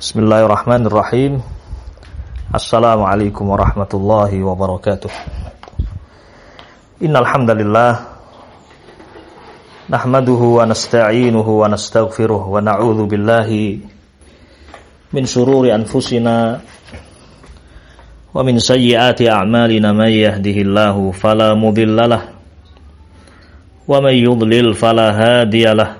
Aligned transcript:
Bismillahirrahmanirrahim. 0.00 1.44
Assalamualaikum 2.48 3.44
warahmatullahi 3.52 4.40
wabarakatuh. 4.40 5.12
Innal 7.04 7.28
hamdalillah 7.28 8.08
nahmaduhu 9.92 10.56
wa 10.56 10.64
nasta'inuhu 10.64 11.60
wa 11.60 11.68
nastaghfiruh 11.68 12.48
wa 12.48 12.64
na'udzu 12.64 13.04
billahi 13.12 13.84
min 15.12 15.28
shururi 15.28 15.68
anfusina 15.68 16.64
wa 18.32 18.40
min 18.40 18.56
sayyiati 18.56 19.28
a'malina 19.28 19.92
may 19.92 20.24
yahdihillahu 20.24 21.12
fala 21.12 21.52
mudhillalah 21.52 22.24
wa 23.84 24.00
may 24.00 24.16
yudlil 24.16 24.72
fala 24.72 25.12
hadiyalah 25.12 25.99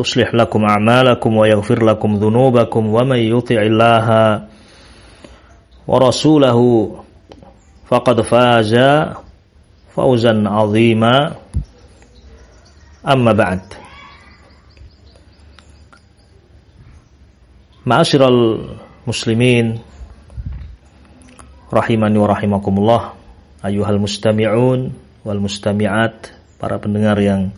يصلح 0.00 0.34
لكم 0.34 0.64
أعمالكم 0.64 1.36
ويغفر 1.36 1.84
لكم 1.84 2.10
ذنوبكم 2.16 2.82
ومن 2.94 3.16
يطع 3.16 3.60
الله 3.62 4.08
ورسوله 5.86 6.58
فقد 7.88 8.20
فاز 8.20 8.74
فوزا 9.94 10.34
عظيما 10.48 11.34
أما 13.08 13.32
بعد 13.32 13.60
معاشر 17.86 18.28
المسلمين 18.28 19.78
rahimani 21.66 22.14
wa 22.14 22.30
rahimakumullah 22.30 23.02
ayuhal 23.58 23.98
mustami'un 23.98 24.94
wal 25.26 25.40
mustami'at 25.42 26.30
para 26.62 26.78
pendengar 26.78 27.18
yang 27.18 27.50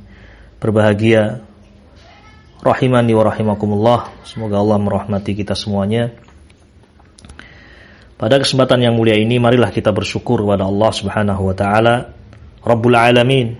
berbahagia 0.56 1.44
rahimani 2.63 3.11
wa 3.11 3.27
rahimakumullah. 3.27 3.99
Semoga 4.23 4.63
Allah 4.63 4.79
merahmati 4.79 5.35
kita 5.35 5.51
semuanya. 5.51 6.15
Pada 8.15 8.39
kesempatan 8.39 8.79
yang 8.79 8.95
mulia 8.95 9.19
ini 9.19 9.35
marilah 9.35 9.67
kita 9.67 9.91
bersyukur 9.91 10.47
kepada 10.47 10.63
Allah 10.63 10.91
Subhanahu 10.95 11.51
wa 11.51 11.55
taala, 11.55 11.95
Rabbul 12.63 12.95
Alamin. 12.95 13.59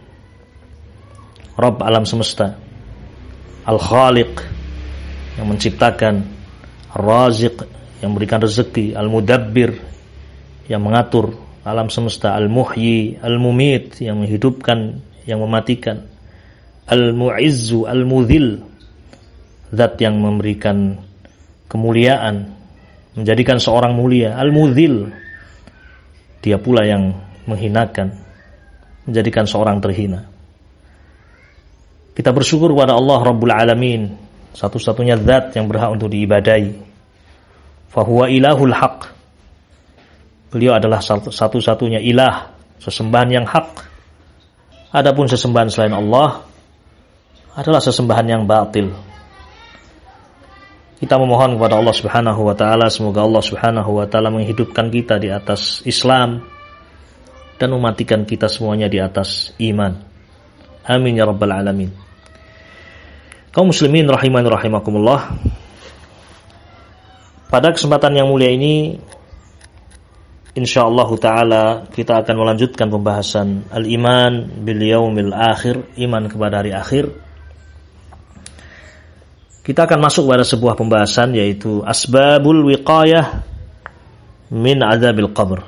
Rabb 1.60 1.84
alam 1.84 2.08
semesta. 2.08 2.56
Al-Khaliq 3.68 4.34
yang 5.40 5.52
menciptakan, 5.52 6.24
Ar-Raziq 6.96 7.56
yang 8.00 8.16
memberikan 8.16 8.40
rezeki, 8.40 8.96
Al-Mudabbir 8.96 9.72
yang 10.72 10.80
mengatur 10.84 11.36
alam 11.64 11.88
semesta, 11.88 12.36
Al-Muhyi, 12.36 13.20
Al-Mumit 13.24 14.04
yang 14.04 14.20
menghidupkan, 14.20 15.00
yang 15.24 15.40
mematikan, 15.40 16.08
Al-Mu'izzu, 16.88 17.88
Al-Mudhil 17.88 18.73
zat 19.74 19.98
yang 19.98 20.22
memberikan 20.22 21.02
kemuliaan, 21.66 22.54
menjadikan 23.18 23.58
seorang 23.58 23.98
mulia, 23.98 24.38
al-mudhil. 24.38 25.10
Dia 26.46 26.62
pula 26.62 26.86
yang 26.86 27.18
menghinakan, 27.50 28.14
menjadikan 29.10 29.50
seorang 29.50 29.82
terhina. 29.82 30.30
Kita 32.14 32.30
bersyukur 32.30 32.70
kepada 32.78 32.94
Allah 32.94 33.20
Rabbul 33.26 33.50
Alamin, 33.50 34.14
satu-satunya 34.54 35.18
zat 35.18 35.58
yang 35.58 35.66
berhak 35.66 35.98
untuk 35.98 36.14
diibadai. 36.14 36.78
Fahuwa 37.90 38.30
ilahul 38.30 38.74
haq. 38.74 39.10
Beliau 40.54 40.78
adalah 40.78 41.02
satu-satunya 41.02 41.98
ilah, 42.06 42.54
sesembahan 42.78 43.30
yang 43.34 43.46
hak. 43.50 43.90
Adapun 44.94 45.26
sesembahan 45.26 45.74
selain 45.74 45.98
Allah 45.98 46.46
adalah 47.58 47.82
sesembahan 47.82 48.28
yang 48.30 48.44
batil, 48.46 48.94
kita 51.04 51.20
memohon 51.20 51.60
kepada 51.60 51.76
Allah 51.84 51.92
Subhanahu 51.92 52.48
wa 52.48 52.56
taala 52.56 52.88
semoga 52.88 53.28
Allah 53.28 53.44
Subhanahu 53.44 54.00
wa 54.00 54.08
taala 54.08 54.32
menghidupkan 54.32 54.88
kita 54.88 55.20
di 55.20 55.28
atas 55.28 55.84
Islam 55.84 56.40
dan 57.60 57.76
mematikan 57.76 58.24
kita 58.24 58.48
semuanya 58.48 58.88
di 58.88 59.04
atas 59.04 59.52
iman. 59.60 60.00
Amin 60.88 61.20
ya 61.20 61.28
rabbal 61.28 61.52
alamin. 61.52 61.92
Kaum 63.52 63.76
muslimin 63.76 64.08
rahimani 64.08 64.48
rahimakumullah. 64.48 65.36
Pada 67.52 67.76
kesempatan 67.76 68.16
yang 68.16 68.32
mulia 68.32 68.56
ini 68.56 68.96
insyaallah 70.56 71.10
taala 71.20 71.64
kita 71.92 72.24
akan 72.24 72.36
melanjutkan 72.48 72.88
pembahasan 72.88 73.68
al-iman 73.76 74.48
bil 74.64 74.80
yaumil 74.80 75.36
akhir, 75.36 75.84
iman 76.00 76.32
kepada 76.32 76.64
hari 76.64 76.72
akhir 76.72 77.23
kita 79.64 79.88
akan 79.88 80.00
masuk 80.04 80.28
pada 80.28 80.44
sebuah 80.44 80.76
pembahasan 80.76 81.40
yaitu 81.40 81.80
asbabul 81.88 82.68
wiqayah 82.68 83.48
min 84.52 84.84
adzabil 84.84 85.32
qabr. 85.32 85.64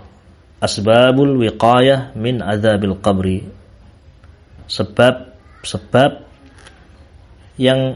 Asbabul 0.59 1.39
wiqayah 1.39 2.11
min 2.19 2.43
adzabil 2.43 2.99
qabri. 2.99 3.47
Sebab 4.67 5.31
sebab 5.63 6.11
yang 7.55 7.95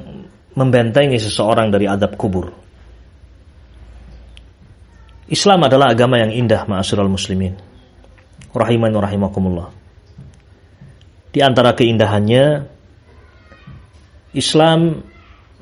membentengi 0.56 1.20
seseorang 1.20 1.68
dari 1.68 1.86
adab 1.86 2.16
kubur. 2.16 2.48
Islam 5.30 5.68
adalah 5.68 5.94
agama 5.94 6.18
yang 6.18 6.32
indah 6.32 6.64
ma'asyiral 6.64 7.12
muslimin. 7.12 7.54
Rahiman 8.56 8.96
rahimakumullah. 8.96 9.70
Di 11.30 11.44
antara 11.46 11.78
keindahannya 11.78 12.66
Islam 14.34 15.06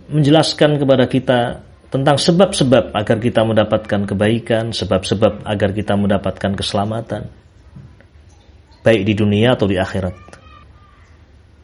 menjelaskan 0.07 0.79
kepada 0.79 1.06
kita 1.07 1.40
tentang 1.88 2.19
sebab-sebab 2.19 2.91
agar 2.91 3.18
kita 3.19 3.47
mendapatkan 3.47 4.03
kebaikan, 4.03 4.75
sebab-sebab 4.75 5.47
agar 5.47 5.69
kita 5.72 5.95
mendapatkan 5.95 6.51
keselamatan, 6.56 7.31
baik 8.84 9.01
di 9.07 9.13
dunia 9.16 9.56
atau 9.56 9.68
di 9.68 9.79
akhirat. 9.79 10.16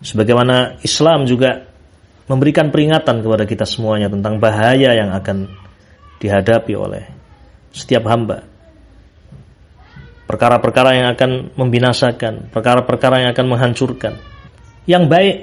Sebagaimana 0.04 0.84
Islam 0.84 1.24
juga 1.28 1.64
memberikan 2.28 2.72
peringatan 2.72 3.24
kepada 3.24 3.44
kita 3.44 3.68
semuanya 3.68 4.08
tentang 4.08 4.40
bahaya 4.40 4.96
yang 4.96 5.12
akan 5.12 5.48
dihadapi 6.20 6.74
oleh 6.76 7.04
setiap 7.72 8.08
hamba. 8.08 8.48
Perkara-perkara 10.24 10.92
yang 10.96 11.08
akan 11.16 11.52
membinasakan, 11.60 12.48
perkara-perkara 12.48 13.28
yang 13.28 13.30
akan 13.36 13.48
menghancurkan. 13.48 14.14
Yang 14.88 15.04
baik 15.12 15.36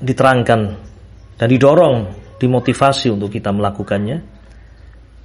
diterangkan 0.00 0.60
dan 1.36 1.48
didorong 1.48 2.21
dimotivasi 2.42 3.14
untuk 3.14 3.30
kita 3.30 3.54
melakukannya. 3.54 4.18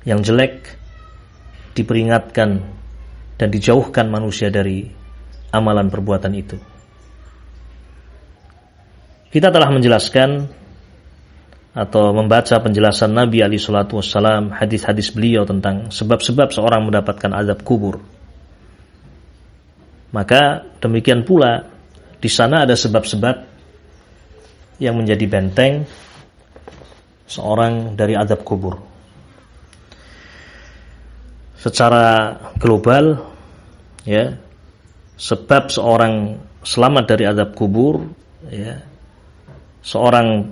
Yang 0.05 0.19
jelek 0.29 0.53
diperingatkan 1.73 2.49
dan 3.37 3.47
dijauhkan 3.49 4.05
manusia 4.07 4.53
dari 4.53 4.85
amalan 5.51 5.89
perbuatan 5.89 6.33
itu. 6.37 6.57
Kita 9.27 9.51
telah 9.51 9.69
menjelaskan 9.69 10.29
atau 11.77 12.09
membaca 12.09 12.57
penjelasan 12.57 13.13
Nabi 13.13 13.45
Ali 13.45 13.61
Shallallahu 13.61 14.01
Wasallam 14.01 14.49
hadis-hadis 14.49 15.13
beliau 15.13 15.45
tentang 15.45 15.93
sebab-sebab 15.93 16.49
seorang 16.49 16.89
mendapatkan 16.89 17.29
azab 17.37 17.61
kubur. 17.61 18.01
Maka 20.09 20.65
demikian 20.81 21.21
pula 21.21 21.69
di 22.17 22.29
sana 22.31 22.65
ada 22.65 22.73
sebab-sebab 22.73 23.35
yang 24.81 24.97
menjadi 24.97 25.25
benteng 25.29 25.85
seorang 27.27 27.93
dari 27.99 28.15
adab 28.15 28.41
kubur. 28.41 28.79
Secara 31.59 32.33
global 32.55 33.19
ya, 34.07 34.31
sebab 35.19 35.67
seorang 35.67 36.39
selamat 36.63 37.03
dari 37.05 37.27
adab 37.27 37.51
kubur 37.53 38.07
ya, 38.47 38.79
seorang 39.83 40.47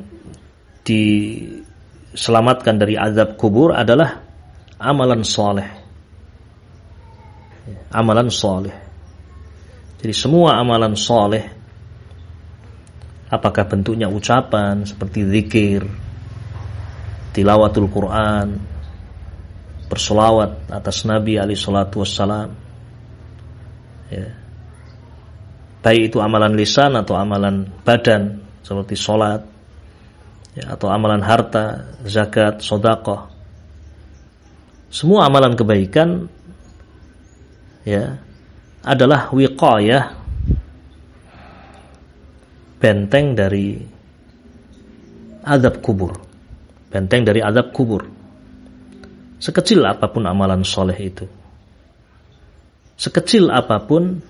diselamatkan 0.85 2.75
dari 2.77 2.93
azab 2.95 3.35
kubur 3.35 3.73
adalah 3.73 4.21
amalan 4.77 5.25
soleh. 5.25 5.69
Amalan 7.89 8.29
soleh. 8.29 8.75
Jadi 9.97 10.13
semua 10.13 10.61
amalan 10.61 10.93
soleh, 10.93 11.41
apakah 13.33 13.65
bentuknya 13.65 14.05
ucapan 14.05 14.85
seperti 14.85 15.25
zikir, 15.25 15.81
tilawatul 17.35 17.91
Quran, 17.91 18.55
bersolawat 19.91 20.71
atas 20.71 21.03
Nabi 21.03 21.35
alaihi 21.35 21.59
salatu 21.59 22.01
wassalam. 22.01 22.55
Ya. 24.07 24.31
Baik 25.83 26.09
itu 26.09 26.17
amalan 26.17 26.57
lisan 26.57 26.97
atau 26.97 27.13
amalan 27.13 27.69
badan 27.85 28.41
seperti 28.65 28.97
sholat 28.97 29.45
ya, 30.57 30.73
atau 30.73 30.89
amalan 30.89 31.21
harta, 31.21 31.93
zakat, 32.07 32.63
sodakoh. 32.63 33.29
Semua 34.89 35.29
amalan 35.29 35.53
kebaikan 35.53 36.25
ya 37.85 38.17
adalah 38.81 39.29
wiqayah 39.29 40.17
benteng 42.81 43.37
dari 43.37 43.77
azab 45.45 45.85
kubur. 45.85 46.24
Benteng 46.95 47.27
dari 47.27 47.43
azab 47.43 47.75
kubur. 47.75 48.07
Sekecil 49.35 49.83
apa 49.83 50.07
pun 50.07 50.23
amalan 50.23 50.63
soleh 50.63 50.95
itu. 50.95 51.27
Sekecil 52.95 53.51
apa 53.51 53.83
pun 53.83 54.23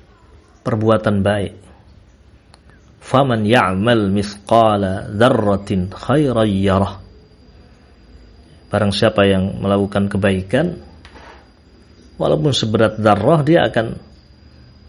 perbuatan 0.65 1.21
baik. 1.21 1.53
Faman 3.05 3.45
ya'mal 3.45 4.09
mithqala 4.09 5.13
dzarratin 5.13 5.93
khairan 5.93 6.49
yarah. 6.49 7.05
Barang 8.73 8.89
siapa 8.89 9.29
yang 9.29 9.61
melakukan 9.61 10.09
kebaikan 10.09 10.73
walaupun 12.17 12.49
seberat 12.49 12.97
darah 12.97 13.45
dia 13.45 13.69
akan 13.69 13.93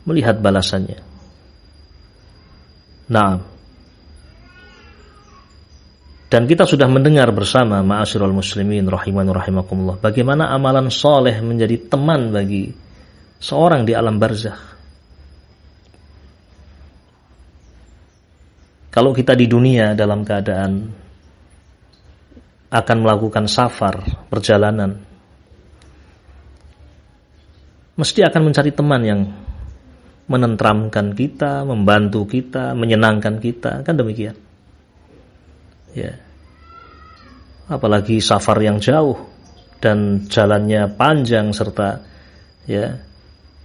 melihat 0.09 0.41
balasannya. 0.41 1.05
Nah, 3.13 3.56
dan 6.37 6.45
kita 6.45 6.69
sudah 6.69 6.85
mendengar 6.85 7.33
bersama 7.33 7.81
ma'asyiral 7.81 8.29
muslimin 8.29 8.85
rahiman 8.93 9.25
rahimakumullah 9.25 9.97
bagaimana 9.97 10.53
amalan 10.53 10.93
soleh 10.93 11.33
menjadi 11.41 11.89
teman 11.89 12.29
bagi 12.29 12.77
seorang 13.41 13.89
di 13.89 13.97
alam 13.97 14.21
barzakh. 14.21 14.77
Kalau 18.93 19.17
kita 19.17 19.33
di 19.33 19.49
dunia 19.49 19.97
dalam 19.97 20.29
keadaan 20.29 20.93
akan 22.69 22.97
melakukan 23.01 23.49
safar, 23.49 24.29
perjalanan, 24.29 24.93
mesti 27.97 28.21
akan 28.29 28.43
mencari 28.45 28.77
teman 28.77 29.01
yang 29.09 29.21
menentramkan 30.29 31.17
kita, 31.17 31.65
membantu 31.65 32.29
kita, 32.29 32.77
menyenangkan 32.77 33.41
kita, 33.41 33.81
kan 33.81 33.97
demikian? 33.97 34.37
Ya 35.97 36.26
apalagi 37.67 38.23
safar 38.23 38.63
yang 38.63 38.79
jauh 38.79 39.19
dan 39.83 40.27
jalannya 40.31 40.91
panjang 40.95 41.51
serta 41.53 42.01
ya 42.67 42.97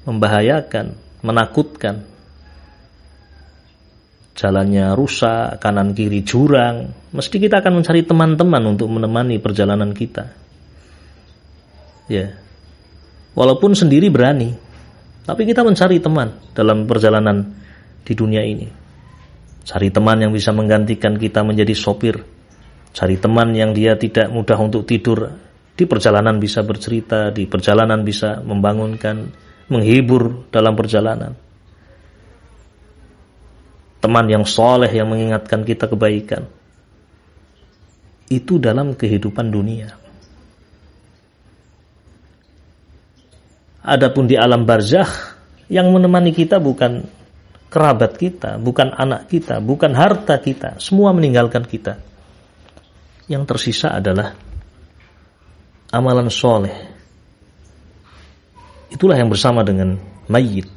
membahayakan, 0.05 0.97
menakutkan. 1.21 2.09
Jalannya 4.31 4.97
rusak, 4.97 5.61
kanan 5.61 5.93
kiri 5.93 6.25
jurang, 6.25 6.89
mesti 7.13 7.35
kita 7.37 7.61
akan 7.61 7.83
mencari 7.83 8.01
teman-teman 8.01 8.63
untuk 8.73 8.89
menemani 8.89 9.37
perjalanan 9.37 9.93
kita. 9.93 10.33
Ya. 12.09 12.33
Walaupun 13.37 13.77
sendiri 13.77 14.09
berani, 14.09 14.55
tapi 15.27 15.45
kita 15.45 15.61
mencari 15.61 16.01
teman 16.01 16.33
dalam 16.57 16.89
perjalanan 16.89 17.53
di 18.01 18.13
dunia 18.17 18.41
ini. 18.41 18.65
Cari 19.61 19.93
teman 19.93 20.17
yang 20.17 20.33
bisa 20.33 20.49
menggantikan 20.49 21.21
kita 21.21 21.45
menjadi 21.45 21.77
sopir. 21.77 22.17
Cari 22.91 23.15
teman 23.15 23.55
yang 23.55 23.71
dia 23.71 23.95
tidak 23.95 24.27
mudah 24.27 24.59
untuk 24.59 24.83
tidur. 24.83 25.31
Di 25.71 25.87
perjalanan 25.87 26.37
bisa 26.37 26.61
bercerita, 26.61 27.31
di 27.31 27.47
perjalanan 27.47 28.03
bisa 28.03 28.43
membangunkan, 28.43 29.31
menghibur 29.71 30.51
dalam 30.51 30.75
perjalanan. 30.75 31.31
Teman 34.03 34.25
yang 34.27 34.43
soleh 34.43 34.91
yang 34.91 35.07
mengingatkan 35.07 35.63
kita 35.63 35.87
kebaikan. 35.87 36.43
Itu 38.27 38.59
dalam 38.59 38.93
kehidupan 38.99 39.47
dunia. 39.47 39.95
Adapun 43.81 44.29
di 44.29 44.37
alam 44.37 44.67
barzakh 44.67 45.39
yang 45.71 45.89
menemani 45.89 46.35
kita 46.35 46.61
bukan 46.61 47.07
kerabat 47.71 48.19
kita, 48.19 48.59
bukan 48.59 48.91
anak 48.93 49.31
kita, 49.31 49.63
bukan 49.63 49.95
harta 49.95 50.37
kita, 50.37 50.77
semua 50.77 51.15
meninggalkan 51.15 51.63
kita. 51.63 52.10
Yang 53.31 53.43
tersisa 53.47 53.95
adalah 53.95 54.35
amalan 55.95 56.27
soleh. 56.27 56.75
Itulah 58.91 59.15
yang 59.15 59.31
bersama 59.31 59.63
dengan 59.63 59.95
mayit. 60.27 60.67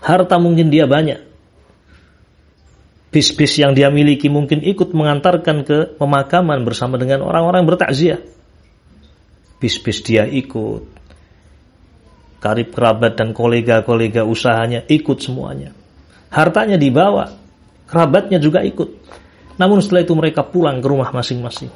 Harta 0.00 0.40
mungkin 0.40 0.72
dia 0.72 0.88
banyak. 0.88 1.20
Bis-bis 3.12 3.60
yang 3.60 3.76
dia 3.76 3.92
miliki 3.92 4.32
mungkin 4.32 4.64
ikut 4.64 4.96
mengantarkan 4.96 5.68
ke 5.68 5.78
pemakaman 6.00 6.64
bersama 6.64 6.96
dengan 6.96 7.28
orang-orang 7.28 7.62
bertakziah. 7.68 8.24
Bis-bis 9.60 10.00
dia 10.00 10.26
ikut, 10.26 10.82
karib 12.42 12.74
kerabat 12.74 13.16
dan 13.16 13.36
kolega-kolega 13.36 14.26
usahanya 14.26 14.82
ikut 14.90 15.22
semuanya. 15.22 15.70
Hartanya 16.28 16.74
dibawa, 16.74 17.43
kerabatnya 17.88 18.38
juga 18.40 18.64
ikut. 18.64 18.88
Namun 19.54 19.78
setelah 19.78 20.02
itu 20.02 20.14
mereka 20.18 20.42
pulang 20.42 20.82
ke 20.82 20.86
rumah 20.90 21.14
masing-masing. 21.14 21.70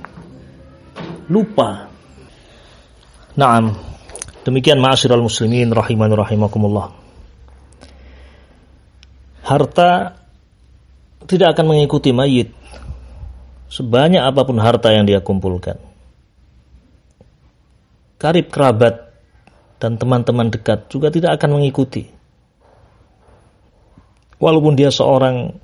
Lupa. 1.30 1.86
Naam. 3.38 3.76
Demikian 4.42 4.80
ma'asyiral 4.80 5.22
muslimin 5.22 5.70
rahiman 5.70 6.10
rahimakumullah. 6.10 6.90
Harta 9.44 10.16
tidak 11.28 11.56
akan 11.56 11.76
mengikuti 11.76 12.12
mayit 12.12 12.52
sebanyak 13.68 14.24
apa 14.24 14.42
pun 14.48 14.56
harta 14.58 14.88
yang 14.90 15.04
dia 15.04 15.20
kumpulkan. 15.20 15.76
Karib 18.18 18.50
kerabat 18.50 19.14
dan 19.78 19.94
teman-teman 19.94 20.50
dekat 20.50 20.90
juga 20.90 21.12
tidak 21.12 21.38
akan 21.38 21.60
mengikuti. 21.60 22.10
Walaupun 24.42 24.74
dia 24.74 24.90
seorang 24.90 25.54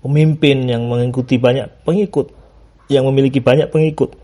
pemimpin 0.00 0.68
yang 0.68 0.88
mengikuti 0.88 1.36
banyak 1.36 1.84
pengikut, 1.84 2.32
yang 2.88 3.08
memiliki 3.08 3.40
banyak 3.40 3.68
pengikut. 3.68 4.16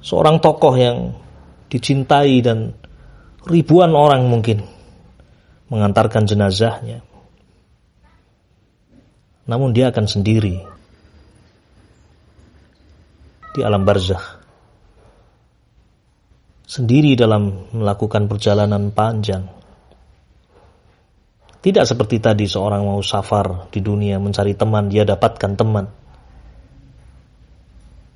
Seorang 0.00 0.40
tokoh 0.40 0.74
yang 0.76 1.12
dicintai 1.68 2.40
dan 2.40 2.72
ribuan 3.44 3.92
orang 3.92 4.28
mungkin 4.28 4.64
mengantarkan 5.68 6.24
jenazahnya. 6.24 7.04
Namun 9.44 9.74
dia 9.74 9.90
akan 9.90 10.06
sendiri 10.06 10.56
di 13.50 13.60
alam 13.66 13.82
barzakh 13.82 14.40
sendiri 16.70 17.18
dalam 17.18 17.66
melakukan 17.74 18.30
perjalanan 18.30 18.94
panjang. 18.94 19.42
Tidak 21.60 21.84
seperti 21.84 22.16
tadi 22.24 22.48
seorang 22.48 22.88
mau 22.88 23.00
safar 23.04 23.68
di 23.68 23.84
dunia 23.84 24.16
mencari 24.16 24.56
teman, 24.56 24.88
dia 24.88 25.04
dapatkan 25.04 25.52
teman. 25.56 25.86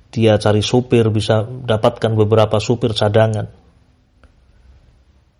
Dia 0.09 0.41
cari 0.41 0.65
supir, 0.65 1.05
bisa 1.13 1.45
dapatkan 1.45 2.11
beberapa 2.17 2.57
supir 2.57 2.97
cadangan. 2.97 3.45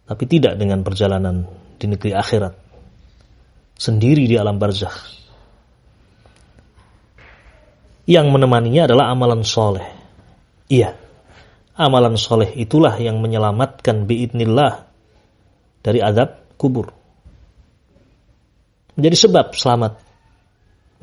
Tapi 0.06 0.24
tidak 0.30 0.62
dengan 0.62 0.86
perjalanan 0.86 1.50
di 1.82 1.86
negeri 1.90 2.14
akhirat. 2.14 2.54
Sendiri 3.74 4.30
di 4.30 4.38
alam 4.38 4.62
barzakh. 4.62 5.18
Yang 8.06 8.28
menemaninya 8.30 8.86
adalah 8.86 9.10
amalan 9.10 9.42
soleh. 9.42 9.88
Iya, 10.70 10.94
Amalan 11.76 12.16
soleh 12.16 12.56
itulah 12.56 12.96
yang 12.96 13.20
menyelamatkan 13.20 14.08
biidnillah 14.08 14.88
dari 15.84 16.00
adab 16.00 16.56
kubur. 16.56 16.96
Menjadi 18.96 19.18
sebab 19.28 19.56
selamat. 19.56 20.00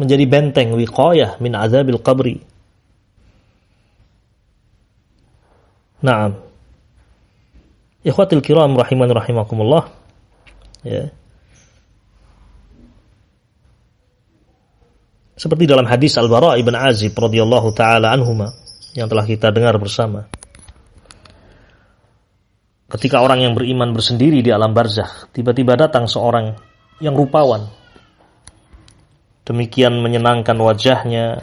Menjadi 0.00 0.24
benteng 0.24 0.72
wiqayah 0.76 1.36
min 1.38 1.52
azabil 1.52 2.00
qabri. 2.00 2.36
Naam. 6.02 6.40
Ikhwatil 8.02 8.42
kiram 8.42 8.74
rahiman 8.74 9.06
rahimakumullah. 9.12 9.86
Ya. 10.82 11.14
Seperti 15.38 15.70
dalam 15.70 15.86
hadis 15.86 16.18
Al-Bara 16.18 16.58
ibn 16.58 16.74
Azib 16.74 17.14
radhiyallahu 17.14 17.70
taala 17.74 18.10
anhuma 18.10 18.54
yang 18.94 19.06
telah 19.06 19.26
kita 19.26 19.54
dengar 19.54 19.78
bersama. 19.78 20.26
Ketika 22.92 23.24
orang 23.24 23.40
yang 23.40 23.52
beriman 23.56 23.96
bersendiri 23.96 24.44
di 24.44 24.52
alam 24.52 24.76
barzakh, 24.76 25.32
tiba-tiba 25.32 25.74
datang 25.80 26.04
seorang 26.04 26.52
yang 27.00 27.16
rupawan. 27.16 27.81
Demikian 29.42 29.98
menyenangkan 29.98 30.54
wajahnya, 30.54 31.42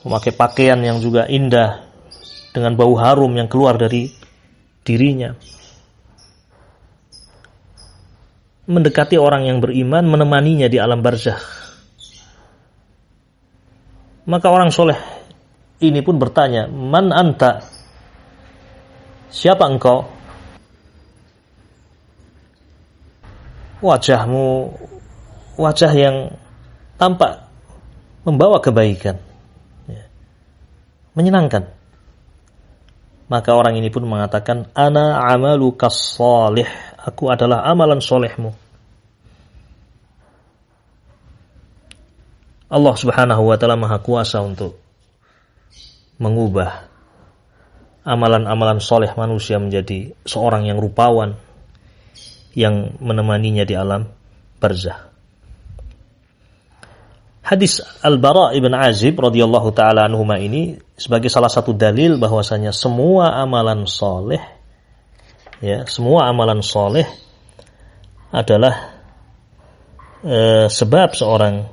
memakai 0.00 0.32
pakaian 0.32 0.80
yang 0.80 0.96
juga 1.04 1.28
indah 1.28 1.84
dengan 2.56 2.72
bau 2.72 2.96
harum 2.96 3.36
yang 3.36 3.52
keluar 3.52 3.76
dari 3.76 4.08
dirinya. 4.80 5.36
Mendekati 8.64 9.20
orang 9.20 9.44
yang 9.44 9.60
beriman, 9.60 10.08
menemaninya 10.08 10.72
di 10.72 10.80
alam 10.80 11.04
barzah. 11.04 11.36
Maka 14.24 14.48
orang 14.48 14.72
soleh 14.72 14.96
ini 15.84 16.00
pun 16.00 16.16
bertanya, 16.16 16.64
Man 16.64 17.12
anta? 17.12 17.60
Siapa 19.28 19.68
engkau? 19.68 20.08
Wajahmu 23.84 24.72
wajah 25.60 25.92
yang 25.92 26.16
tampak 27.00 27.44
membawa 28.24 28.58
kebaikan. 28.58 29.20
Ya. 29.86 30.04
Menyenangkan. 31.14 31.70
Maka 33.28 33.50
orang 33.56 33.80
ini 33.80 33.88
pun 33.88 34.04
mengatakan, 34.04 34.68
Ana 34.76 35.20
amalu 35.32 35.72
salih. 35.88 36.68
Aku 37.04 37.28
adalah 37.32 37.64
amalan 37.68 38.00
solehmu. 38.00 38.52
Allah 42.74 42.94
subhanahu 42.96 43.54
wa 43.54 43.56
ta'ala 43.60 43.78
maha 43.78 44.02
kuasa 44.02 44.42
untuk 44.42 44.74
mengubah 46.18 46.90
amalan-amalan 48.02 48.82
soleh 48.82 49.14
manusia 49.16 49.62
menjadi 49.62 50.12
seorang 50.26 50.66
yang 50.66 50.82
rupawan 50.82 51.38
yang 52.58 52.98
menemaninya 52.98 53.62
di 53.62 53.74
alam 53.78 54.10
barzah. 54.58 55.13
Hadis 57.44 57.84
Al-Bara 58.00 58.56
ibn 58.56 58.72
Azib 58.72 59.20
radhiyallahu 59.20 59.68
taala 59.76 60.08
anhuma 60.08 60.40
ini 60.40 60.80
sebagai 60.96 61.28
salah 61.28 61.52
satu 61.52 61.76
dalil 61.76 62.16
bahwasanya 62.16 62.72
semua 62.72 63.36
amalan 63.36 63.84
soleh 63.84 64.40
ya 65.60 65.84
semua 65.84 66.32
amalan 66.32 66.64
soleh 66.64 67.04
adalah 68.32 68.96
e, 70.24 70.66
sebab 70.72 71.12
seorang 71.12 71.68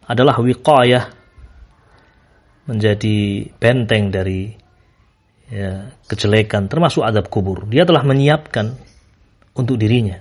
adalah 0.04 0.36
wiqayah 0.44 1.08
menjadi 2.68 3.48
benteng 3.56 4.12
dari 4.12 4.52
ya, 5.48 5.88
kejelekan 6.12 6.68
termasuk 6.68 7.08
azab 7.08 7.32
kubur. 7.32 7.64
Dia 7.72 7.88
telah 7.88 8.04
menyiapkan 8.04 8.76
untuk 9.56 9.80
dirinya 9.80 10.20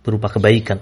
berupa 0.00 0.32
kebaikan. 0.32 0.80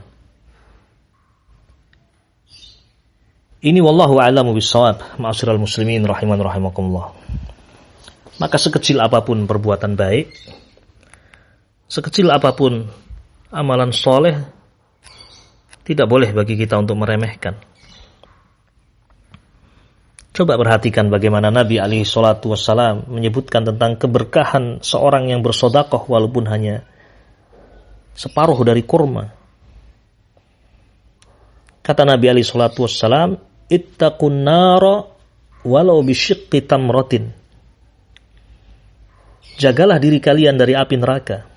Ini 3.64 3.80
wallahu 3.80 4.20
a'lamu 4.20 4.52
bissawab, 4.52 5.16
ma'asyiral 5.16 5.56
muslimin 5.56 6.04
rahiman 6.04 6.36
rahimakumullah. 6.36 7.16
Maka 8.36 8.60
sekecil 8.60 9.00
apa 9.00 9.24
pun 9.24 9.48
perbuatan 9.48 9.96
baik, 9.96 10.28
sekecil 11.94 12.26
apa 12.34 12.50
pun 12.58 12.90
amalan 13.54 13.94
soleh, 13.94 14.34
tidak 15.86 16.10
boleh 16.10 16.34
bagi 16.34 16.58
kita 16.58 16.74
untuk 16.74 16.98
meremehkan. 16.98 17.54
Coba 20.34 20.58
perhatikan 20.58 21.14
bagaimana 21.14 21.54
Nabi 21.54 21.78
Ali 21.78 22.02
Shallallahu 22.02 22.58
Wasallam 22.58 23.06
menyebutkan 23.06 23.62
tentang 23.62 23.94
keberkahan 23.94 24.82
seorang 24.82 25.30
yang 25.30 25.46
bersodakoh 25.46 26.10
walaupun 26.10 26.50
hanya 26.50 26.82
separuh 28.18 28.58
dari 28.66 28.82
kurma. 28.82 29.30
Kata 31.78 32.02
Nabi 32.02 32.26
Ali 32.26 32.42
Shallallahu 32.42 32.82
Wasallam, 32.82 33.38
ittaqun 33.70 34.42
nara 34.42 35.06
walau 35.62 36.02
bisyiqqi 36.02 36.66
tamratin. 36.66 37.30
Jagalah 39.62 40.02
diri 40.02 40.18
kalian 40.18 40.58
dari 40.58 40.74
api 40.74 40.98
neraka. 40.98 41.53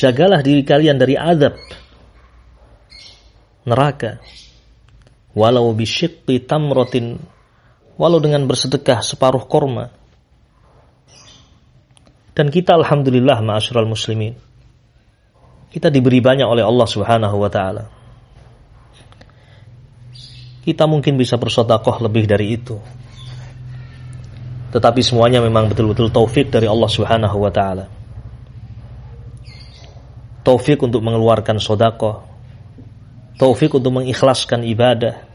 Jagalah 0.00 0.40
diri 0.40 0.64
kalian 0.64 0.96
dari 0.96 1.20
azab 1.20 1.60
neraka. 3.68 4.16
Walau 5.36 5.76
bisyiqqi 5.76 6.48
tamratin 6.48 7.20
walau 8.00 8.16
dengan 8.16 8.48
bersedekah 8.48 9.04
separuh 9.04 9.44
korma. 9.44 9.92
Dan 12.32 12.48
kita 12.48 12.72
alhamdulillah 12.80 13.44
ma'asyiral 13.44 13.84
muslimin. 13.84 14.32
Kita 15.68 15.92
diberi 15.92 16.24
banyak 16.24 16.48
oleh 16.48 16.64
Allah 16.64 16.88
Subhanahu 16.88 17.36
wa 17.36 17.52
taala 17.52 18.00
kita 20.60 20.84
mungkin 20.84 21.16
bisa 21.16 21.40
bersodakoh 21.40 22.04
lebih 22.04 22.28
dari 22.28 22.54
itu. 22.54 22.76
Tetapi 24.70 25.00
semuanya 25.02 25.42
memang 25.42 25.66
betul-betul 25.66 26.14
taufik 26.14 26.52
dari 26.52 26.70
Allah 26.70 26.86
Subhanahu 26.86 27.36
wa 27.42 27.50
taala. 27.50 27.99
Taufik 30.40 30.80
untuk 30.80 31.04
mengeluarkan 31.04 31.60
sodakoh. 31.60 32.24
Taufik 33.36 33.76
untuk 33.76 33.92
mengikhlaskan 34.00 34.64
ibadah. 34.64 35.28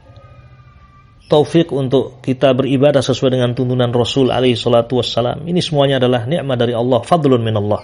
Taufik 1.26 1.74
untuk 1.74 2.22
kita 2.22 2.54
beribadah 2.54 3.02
sesuai 3.02 3.34
dengan 3.34 3.58
tuntunan 3.58 3.90
Rasul 3.90 4.30
alaihi 4.30 4.54
salatu 4.54 5.02
wassalam. 5.02 5.42
Ini 5.46 5.58
semuanya 5.62 5.98
adalah 5.98 6.30
nikmat 6.30 6.58
dari 6.58 6.74
Allah, 6.78 7.02
fadlun 7.02 7.42
min 7.42 7.58
Allah. 7.58 7.82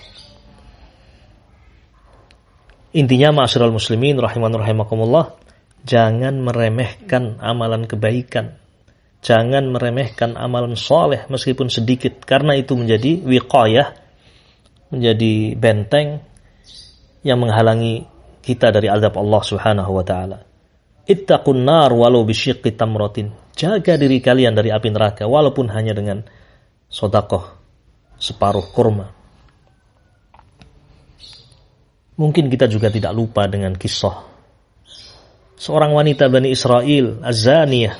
Intinya 2.91 3.41
ma'asyiral 3.41 3.73
muslimin 3.73 4.19
rahiman 4.19 4.51
rahimakumullah, 4.51 5.41
Jangan 5.81 6.45
meremehkan 6.45 7.41
amalan 7.41 7.89
kebaikan. 7.89 8.61
Jangan 9.21 9.69
meremehkan 9.73 10.37
amalan 10.37 10.77
soleh 10.77 11.25
meskipun 11.25 11.73
sedikit. 11.73 12.21
Karena 12.21 12.53
itu 12.53 12.77
menjadi 12.77 13.21
wiqayah, 13.21 13.97
menjadi 14.93 15.57
benteng 15.57 16.21
yang 17.21 17.41
menghalangi 17.41 18.05
kita 18.41 18.73
dari 18.73 18.89
azab 18.89 19.17
Allah 19.17 19.41
subhanahu 19.41 19.91
wa 19.93 20.03
ta'ala. 20.05 20.37
Ittaqun 21.05 21.61
nar 21.61 21.93
walau 21.93 22.25
bisyiqqi 22.25 22.73
tamratin. 22.73 23.33
Jaga 23.53 23.97
diri 23.97 24.21
kalian 24.21 24.57
dari 24.57 24.73
api 24.73 24.89
neraka 24.89 25.29
walaupun 25.29 25.69
hanya 25.69 25.93
dengan 25.93 26.25
sodakoh 26.89 27.45
separuh 28.17 28.65
kurma. 28.73 29.09
Mungkin 32.17 32.49
kita 32.53 32.69
juga 32.69 32.93
tidak 32.93 33.13
lupa 33.17 33.49
dengan 33.49 33.73
kisah 33.73 34.31
seorang 35.61 35.93
wanita 35.93 36.25
Bani 36.25 36.49
Israel, 36.49 37.21
Azaniyah. 37.21 37.93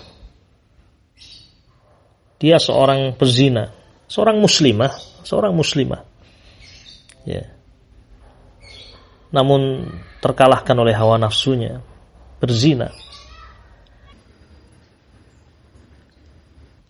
Dia 2.42 2.58
seorang 2.58 3.14
pezina, 3.14 3.70
seorang 4.10 4.42
muslimah, 4.42 4.90
seorang 5.22 5.54
muslimah. 5.54 6.02
Ya. 7.22 7.54
Namun 9.32 9.88
terkalahkan 10.20 10.76
oleh 10.76 10.92
hawa 10.92 11.16
nafsunya, 11.16 11.80
berzina. 12.38 12.92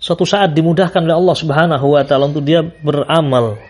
Suatu 0.02 0.26
saat 0.26 0.58
dimudahkan 0.58 1.06
oleh 1.06 1.14
Allah 1.14 1.38
Subhanahu 1.38 1.94
wa 1.94 2.02
taala 2.02 2.26
untuk 2.26 2.42
dia 2.42 2.66
beramal 2.66 3.62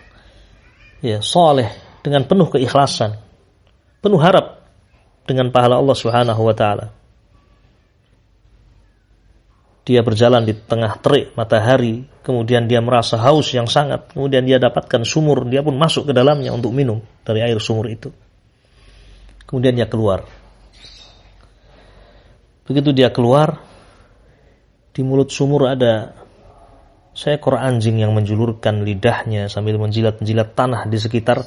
ya, 1.04 1.20
soleh 1.20 1.68
dengan 2.00 2.24
penuh 2.24 2.48
keikhlasan, 2.48 3.20
penuh 4.00 4.16
harap 4.16 4.64
dengan 5.28 5.52
pahala 5.52 5.76
Allah 5.76 5.92
Subhanahu 5.92 6.40
wa 6.40 6.56
taala. 6.56 6.86
Dia 9.82 10.00
berjalan 10.00 10.46
di 10.46 10.56
tengah 10.56 10.96
terik 11.04 11.36
matahari, 11.36 12.06
kemudian 12.24 12.64
dia 12.70 12.80
merasa 12.80 13.18
haus 13.18 13.52
yang 13.52 13.68
sangat, 13.68 14.14
kemudian 14.14 14.46
dia 14.46 14.56
dapatkan 14.56 15.02
sumur, 15.04 15.44
dia 15.44 15.60
pun 15.60 15.74
masuk 15.74 16.08
ke 16.08 16.12
dalamnya 16.16 16.54
untuk 16.54 16.72
minum 16.72 17.02
dari 17.26 17.44
air 17.44 17.60
sumur 17.60 17.90
itu. 17.92 18.08
Kemudian 19.52 19.76
dia 19.76 19.84
keluar. 19.84 20.24
Begitu 22.64 22.96
dia 22.96 23.12
keluar, 23.12 23.60
di 24.96 25.04
mulut 25.04 25.28
sumur 25.28 25.68
ada 25.68 26.16
seekor 27.12 27.60
anjing 27.60 28.00
yang 28.00 28.16
menjulurkan 28.16 28.80
lidahnya 28.80 29.52
sambil 29.52 29.76
menjilat-jilat 29.76 30.56
tanah 30.56 30.88
di 30.88 30.96
sekitar 30.96 31.44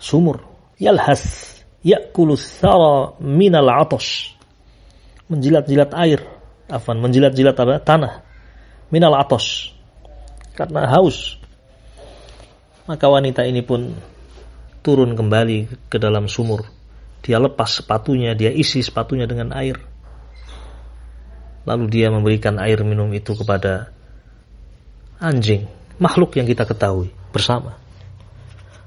sumur. 0.00 0.40
Yalhas, 0.80 1.60
yakulu 1.84 2.32
thara 2.40 3.12
minal 3.20 3.68
atos. 3.76 4.32
Menjilat-jilat 5.28 5.92
air, 6.00 6.24
afan, 6.70 6.96
menjilat-jilat? 7.04 7.84
Tanah. 7.84 8.24
Minal 8.88 9.20
atos. 9.20 9.74
Karena 10.56 10.88
haus. 10.96 11.36
Maka 12.88 13.04
wanita 13.04 13.44
ini 13.44 13.60
pun 13.60 13.92
turun 14.80 15.12
kembali 15.12 15.90
ke 15.92 16.00
dalam 16.00 16.30
sumur. 16.30 16.75
Dia 17.24 17.38
lepas 17.38 17.80
sepatunya, 17.80 18.36
dia 18.36 18.52
isi 18.52 18.84
sepatunya 18.84 19.24
dengan 19.24 19.54
air 19.54 19.78
Lalu 21.66 21.84
dia 21.90 22.08
memberikan 22.14 22.62
air 22.62 22.78
minum 22.86 23.10
itu 23.10 23.34
kepada 23.34 23.90
anjing, 25.18 25.66
makhluk 25.98 26.38
yang 26.38 26.46
kita 26.46 26.62
ketahui 26.62 27.10
bersama. 27.34 27.74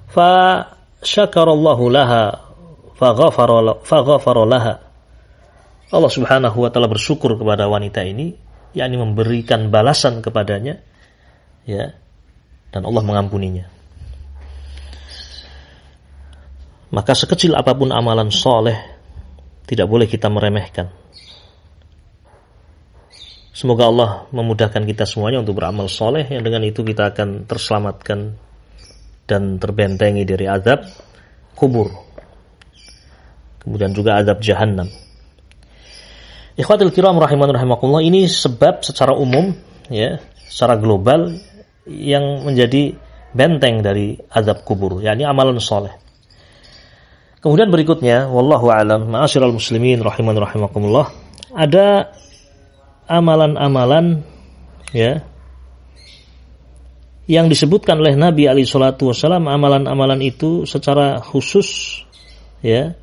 Fa 0.08 0.64
syakarallahu 1.04 1.92
laha 1.92 2.56
fa 2.96 3.12
ghafara 3.12 4.44
laha. 4.48 4.76
Allah 5.92 6.12
Subhanahu 6.12 6.58
wa 6.64 6.70
taala 6.72 6.88
bersyukur 6.88 7.36
kepada 7.36 7.68
wanita 7.68 8.08
ini, 8.08 8.40
yakni 8.72 8.96
memberikan 8.96 9.68
balasan 9.68 10.24
kepadanya 10.24 10.80
ya 11.68 11.92
dan 12.72 12.82
Allah 12.88 13.04
mengampuninya. 13.04 13.68
Maka 16.90 17.14
sekecil 17.14 17.54
apa 17.54 17.78
pun 17.78 17.94
amalan 17.94 18.34
soleh 18.34 18.78
tidak 19.70 19.86
boleh 19.86 20.10
kita 20.10 20.26
meremehkan. 20.26 20.90
Semoga 23.54 23.92
Allah 23.92 24.10
memudahkan 24.34 24.88
kita 24.88 25.04
semuanya 25.06 25.44
untuk 25.44 25.60
beramal 25.60 25.92
soleh 25.92 26.26
yang 26.32 26.42
dengan 26.42 26.64
itu 26.64 26.82
kita 26.82 27.12
akan 27.14 27.46
terselamatkan 27.46 28.40
dan 29.30 29.62
terbentengi 29.62 30.26
dari 30.26 30.50
azab 30.50 30.88
kubur. 31.54 31.92
Kemudian 33.62 33.94
juga 33.94 34.18
azab 34.18 34.42
jahannam. 34.42 34.90
Ikhwatul 36.58 36.90
kiram 36.90 37.20
rahiman 37.20 37.54
rahimakumullah 37.54 38.02
ini 38.02 38.26
sebab 38.26 38.82
secara 38.82 39.14
umum 39.14 39.54
ya, 39.92 40.18
secara 40.50 40.80
global 40.80 41.38
yang 41.86 42.48
menjadi 42.48 42.98
benteng 43.36 43.86
dari 43.86 44.18
azab 44.34 44.66
kubur, 44.66 45.04
yakni 45.04 45.28
amalan 45.28 45.62
soleh. 45.62 46.09
Kemudian 47.40 47.72
berikutnya, 47.72 48.28
wallahu 48.28 48.68
alam, 48.68 49.16
ma'asyiral 49.16 49.56
muslimin 49.56 50.04
rahiman 50.04 50.36
rahimakumullah, 50.36 51.08
ada 51.56 52.12
amalan-amalan 53.08 54.28
ya 54.92 55.24
yang 57.30 57.48
disebutkan 57.48 58.02
oleh 58.02 58.18
Nabi 58.18 58.50
Ali 58.50 58.66
Shallallahu 58.66 59.14
Wasallam 59.14 59.48
amalan-amalan 59.48 60.20
itu 60.20 60.66
secara 60.66 61.22
khusus 61.22 62.02
ya 62.60 62.98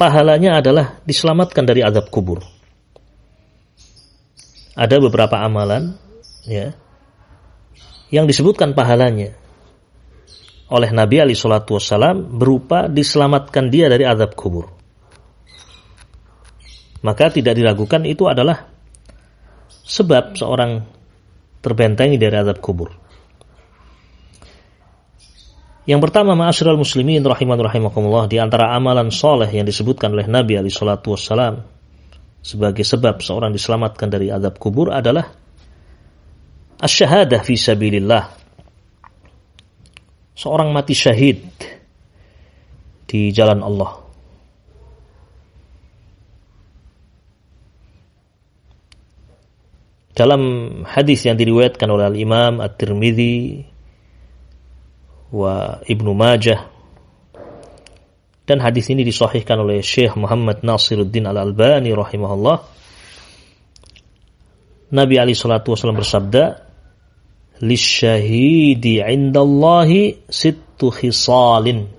pahalanya 0.00 0.58
adalah 0.58 0.98
diselamatkan 1.04 1.62
dari 1.62 1.84
azab 1.86 2.08
kubur. 2.10 2.42
Ada 4.76 4.98
beberapa 4.98 5.40
amalan 5.40 5.94
ya 6.44 6.74
yang 8.10 8.26
disebutkan 8.26 8.74
pahalanya 8.74 9.45
oleh 10.66 10.90
Nabi 10.90 11.22
Ali 11.22 11.34
Shallallahu 11.38 11.78
Wasallam 11.78 12.16
berupa 12.36 12.90
diselamatkan 12.90 13.70
dia 13.70 13.86
dari 13.86 14.02
azab 14.02 14.34
kubur. 14.34 14.66
Maka 17.06 17.30
tidak 17.30 17.54
diragukan 17.54 18.02
itu 18.02 18.26
adalah 18.26 18.66
sebab 19.86 20.34
seorang 20.34 20.82
terbentengi 21.62 22.18
dari 22.18 22.34
azab 22.34 22.58
kubur. 22.58 22.90
Yang 25.86 26.10
pertama, 26.10 26.34
ma'asyiral 26.34 26.74
muslimin 26.74 27.22
rahiman 27.22 27.62
rahimakumullah 27.62 28.26
di 28.26 28.42
antara 28.42 28.74
amalan 28.74 29.14
soleh 29.14 29.46
yang 29.46 29.62
disebutkan 29.62 30.10
oleh 30.10 30.26
Nabi 30.26 30.58
alaihi 30.58 30.74
salatu 30.74 31.14
wassalam 31.14 31.62
sebagai 32.42 32.82
sebab 32.82 33.22
seorang 33.22 33.54
diselamatkan 33.54 34.10
dari 34.10 34.34
azab 34.34 34.58
kubur 34.58 34.90
adalah 34.90 35.30
asyahadah 36.82 37.38
fi 37.38 37.54
sabilillah. 37.54 38.45
Seorang 40.36 40.68
mati 40.70 40.92
syahid 40.92 41.48
di 43.08 43.32
jalan 43.32 43.64
Allah. 43.64 44.04
Dalam 50.16 50.42
hadis 50.88 51.28
yang 51.28 51.36
diriwayatkan 51.36 51.88
oleh 51.92 52.08
Imam 52.20 52.60
At-Tirmidzi 52.60 53.68
wa 55.32 55.80
Ibnu 55.84 56.12
Majah 56.16 56.72
dan 58.46 58.62
hadis 58.62 58.88
ini 58.88 59.02
disahihkan 59.02 59.58
oleh 59.58 59.82
Syekh 59.82 60.14
Muhammad 60.14 60.62
Nasiruddin 60.62 61.26
Al-Albani 61.26 61.90
rahimahullah 61.90 62.56
Nabi 64.94 65.14
Ali 65.18 65.34
salatu 65.34 65.74
wasallam 65.74 65.98
bersabda 65.98 66.65
lisyahidi 67.60 69.00
indallahi 69.00 70.28
sittu 70.28 70.92
khisalin 70.92 71.96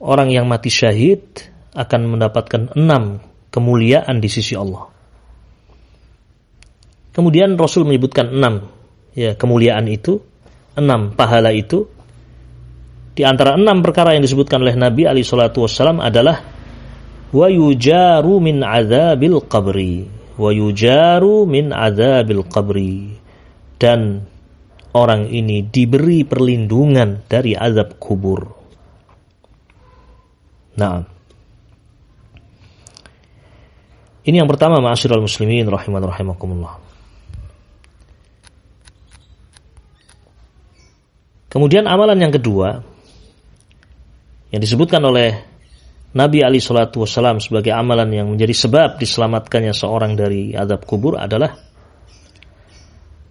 Orang 0.00 0.32
yang 0.32 0.48
mati 0.48 0.72
syahid 0.72 1.20
akan 1.76 2.16
mendapatkan 2.16 2.72
enam 2.72 3.20
kemuliaan 3.52 4.16
di 4.16 4.32
sisi 4.32 4.56
Allah. 4.56 4.88
Kemudian 7.12 7.52
Rasul 7.60 7.84
menyebutkan 7.84 8.32
enam 8.32 8.64
ya 9.12 9.36
kemuliaan 9.36 9.84
itu, 9.92 10.16
enam 10.72 11.12
pahala 11.12 11.52
itu. 11.52 11.84
Di 13.12 13.28
antara 13.28 13.60
enam 13.60 13.84
perkara 13.84 14.16
yang 14.16 14.24
disebutkan 14.24 14.64
oleh 14.64 14.72
Nabi 14.72 15.04
Ali 15.04 15.20
Shallallahu 15.20 15.68
Wasallam 15.68 16.00
adalah 16.00 16.40
wa 17.36 17.46
yujaru 17.52 18.40
min 18.40 18.64
azabil 18.64 19.36
qabri 19.44 20.19
wa 20.40 20.50
yujaru 20.56 21.44
min 21.44 21.68
azabil 21.76 22.40
qabri 22.48 23.20
dan 23.76 24.24
orang 24.96 25.28
ini 25.28 25.60
diberi 25.68 26.24
perlindungan 26.24 27.28
dari 27.28 27.52
azab 27.52 28.00
kubur. 28.00 28.48
Nah, 30.80 31.04
ini 34.24 34.36
yang 34.40 34.48
pertama 34.48 34.80
ma'asyiral 34.80 35.20
muslimin 35.20 35.68
rahiman 35.68 36.08
rahimakumullah. 36.08 36.80
Kemudian 41.50 41.84
amalan 41.84 42.16
yang 42.16 42.32
kedua 42.32 42.80
yang 44.54 44.62
disebutkan 44.62 45.02
oleh 45.02 45.49
Nabi 46.10 46.42
Ali 46.42 46.58
Shallallahu 46.58 47.06
Wasallam 47.06 47.38
sebagai 47.38 47.70
amalan 47.70 48.10
yang 48.10 48.26
menjadi 48.34 48.50
sebab 48.50 48.98
diselamatkannya 48.98 49.70
seorang 49.70 50.18
dari 50.18 50.50
adab 50.58 50.82
kubur 50.82 51.14
adalah 51.14 51.54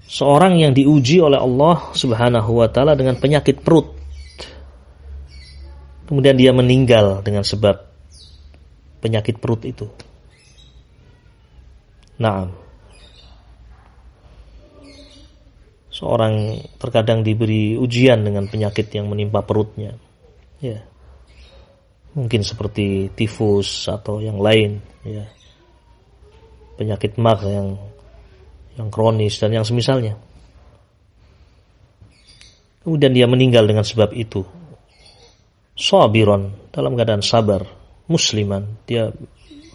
seorang 0.08 0.64
yang 0.64 0.72
diuji 0.72 1.20
oleh 1.20 1.36
Allah 1.36 1.92
Subhanahu 1.92 2.64
Wa 2.64 2.72
Taala 2.72 2.96
dengan 2.96 3.20
penyakit 3.20 3.60
perut. 3.60 4.00
Kemudian 6.08 6.40
dia 6.40 6.56
meninggal 6.56 7.20
dengan 7.22 7.44
sebab 7.44 7.84
penyakit 9.04 9.38
perut 9.44 9.62
itu. 9.68 9.86
Nah, 12.20 12.48
seorang 15.92 16.64
terkadang 16.80 17.28
diberi 17.28 17.76
ujian 17.76 18.24
dengan 18.24 18.48
penyakit 18.48 18.88
yang 18.96 19.12
menimpa 19.12 19.44
perutnya. 19.44 20.00
Ya. 20.64 20.88
Mungkin 22.18 22.42
seperti 22.42 23.14
tifus 23.14 23.86
atau 23.86 24.18
yang 24.24 24.42
lain, 24.42 24.82
ya. 25.06 25.30
Penyakit 26.80 27.20
mag 27.20 27.44
yang 27.44 27.76
yang 28.80 28.88
kronis 28.88 29.36
dan 29.38 29.52
yang 29.52 29.68
semisalnya. 29.68 30.16
Kemudian 32.80 33.12
dia 33.12 33.28
meninggal 33.28 33.68
dengan 33.68 33.84
sebab 33.84 34.16
itu. 34.16 34.42
Sabiron 35.76 36.72
dalam 36.72 36.96
keadaan 36.96 37.22
sabar, 37.24 37.68
musliman, 38.08 38.80
dia 38.88 39.12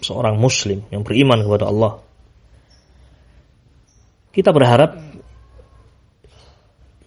seorang 0.01 0.41
muslim 0.41 0.85
yang 0.89 1.05
beriman 1.05 1.45
kepada 1.45 1.69
Allah. 1.69 1.93
Kita 4.35 4.51
berharap 4.51 4.99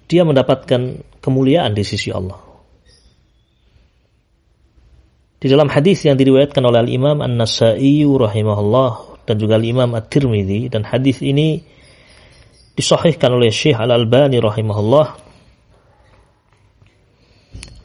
dia 0.08 0.24
mendapatkan 0.24 1.04
kemuliaan 1.20 1.76
di 1.76 1.84
sisi 1.84 2.08
Allah. 2.14 2.47
Di 5.38 5.46
dalam 5.46 5.70
hadis 5.70 6.02
yang 6.02 6.18
diriwayatkan 6.18 6.66
oleh 6.66 6.90
Al-Imam 6.90 7.22
An-Nasa'i 7.22 8.02
rahimahullah 8.02 9.22
dan 9.30 9.36
juga 9.38 9.62
Al-Imam 9.62 9.94
At-Tirmidzi 9.94 10.74
dan 10.74 10.82
hadis 10.82 11.22
ini 11.22 11.62
disahihkan 12.74 13.38
oleh 13.38 13.54
Syekh 13.54 13.78
Al-Albani 13.78 14.42
rahimahullah 14.42 15.28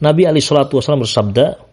Nabi 0.03 0.27
Ali 0.27 0.43
Shallallahu 0.43 0.83
Wasallam 0.83 1.07
bersabda, 1.07 1.63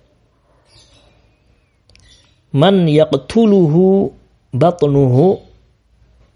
"Man 2.54 2.86
yaqtuluhu 2.86 4.14
batnuhu 4.54 5.42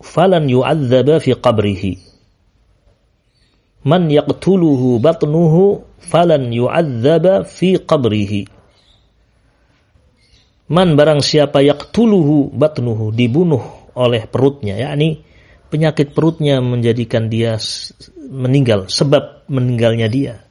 falan 0.03 0.51
yu'adzaba 0.51 1.23
fi 1.23 1.39
qabrihi." 1.39 2.03
Man 3.87 4.11
yaqtuluhu 4.11 4.99
batnuhu 4.99 5.87
falan 6.03 6.51
yu'adzaba 6.51 7.47
fi 7.47 7.79
qabrihi. 7.79 8.54
Man 10.65 10.97
barang 10.97 11.21
siapa 11.21 11.61
yaqtuluhu 11.61 12.57
batnuhu 12.57 13.13
dibunuh 13.13 13.93
oleh 13.93 14.25
perutnya, 14.25 14.81
yakni 14.81 15.21
penyakit 15.69 16.17
perutnya 16.17 16.65
menjadikan 16.65 17.29
dia 17.29 17.61
meninggal 18.31 18.89
sebab 18.89 19.45
meninggalnya 19.53 20.09
dia 20.09 20.45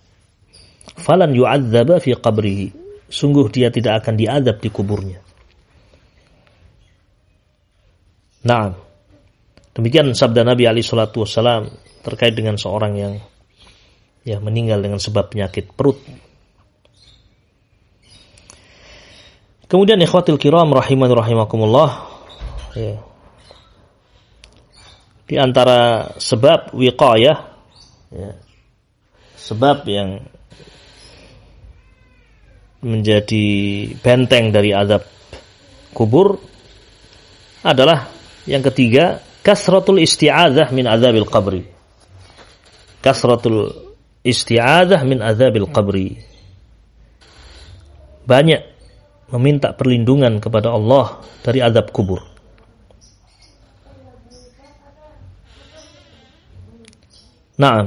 falan 0.97 1.34
yu'adzaba 1.34 1.97
fi 1.97 2.13
qabrihi. 2.13 2.67
Sungguh 3.13 3.45
dia 3.54 3.69
tidak 3.69 4.02
akan 4.02 4.17
diadab 4.17 4.58
di 4.58 4.69
kuburnya. 4.73 5.21
Nah, 8.43 8.73
demikian 9.78 10.17
sabda 10.17 10.41
Nabi 10.41 10.65
Ali 10.65 10.82
Shallallahu 10.82 11.21
Wasallam 11.21 11.69
terkait 12.02 12.34
dengan 12.34 12.58
seorang 12.58 12.93
yang 12.97 13.13
ya 14.26 14.41
meninggal 14.41 14.82
dengan 14.82 14.97
sebab 14.97 15.30
penyakit 15.30 15.78
perut. 15.78 16.02
Kemudian 19.73 19.97
ikhwatil 20.05 20.38
kiram 20.38 20.69
rahiman 20.69 21.09
rahimakumullah. 21.09 22.05
Ya. 22.77 23.01
Di 25.25 25.41
antara 25.41 26.13
sebab 26.21 26.77
wiqayah 26.77 27.38
ya, 28.13 28.38
sebab 29.33 29.81
yang 29.89 30.29
menjadi 32.86 33.47
benteng 33.97 34.53
dari 34.53 34.77
azab 34.77 35.09
kubur 35.89 36.38
adalah 37.65 38.13
yang 38.45 38.62
ketiga 38.62 39.25
kasratul 39.41 39.97
isti'adzah 39.97 40.69
min 40.69 40.86
azabil 40.86 41.25
qabri. 41.25 41.65
Kasratul 43.01 43.73
isti'adzah 44.21 45.01
min 45.01 45.17
azabil 45.17 45.65
qabri. 45.65 46.21
Banyak 48.29 48.72
meminta 49.34 49.74
perlindungan 49.74 50.38
kepada 50.38 50.69
Allah 50.69 51.26
dari 51.41 51.58
azab 51.58 51.89
kubur. 51.89 52.22
Nah, 57.58 57.86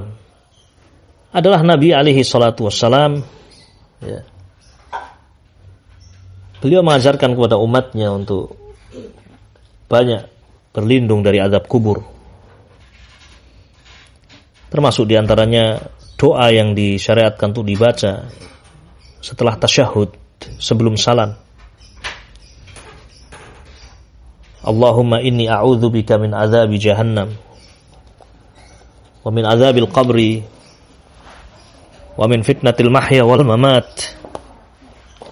adalah 1.30 1.62
Nabi 1.62 1.94
alaihi 1.94 2.22
salatu 2.26 2.66
wassalam 2.66 3.22
ya, 4.02 4.22
beliau 6.62 6.82
mengajarkan 6.82 7.34
kepada 7.34 7.58
umatnya 7.58 8.10
untuk 8.14 8.58
banyak 9.86 10.26
berlindung 10.74 11.22
dari 11.22 11.38
azab 11.38 11.70
kubur. 11.70 12.02
Termasuk 14.66 15.06
di 15.06 15.14
antaranya 15.14 15.78
doa 16.18 16.50
yang 16.50 16.74
disyariatkan 16.74 17.54
untuk 17.54 17.66
dibaca 17.70 18.26
setelah 19.22 19.54
tasyahud 19.58 20.25
sebelum 20.58 20.96
salam. 20.96 21.36
Allahumma 24.66 25.22
inni 25.22 25.46
a'udzu 25.46 25.94
bika 25.94 26.18
min 26.18 26.34
azabi 26.34 26.82
jahannam 26.82 27.30
wa 29.22 29.30
min 29.30 29.46
azabil 29.46 29.86
qabri 29.86 30.42
wa 32.18 32.26
min 32.26 32.42
fitnatil 32.42 32.90
mahya 32.90 33.22
wal 33.22 33.46
mamat 33.46 33.86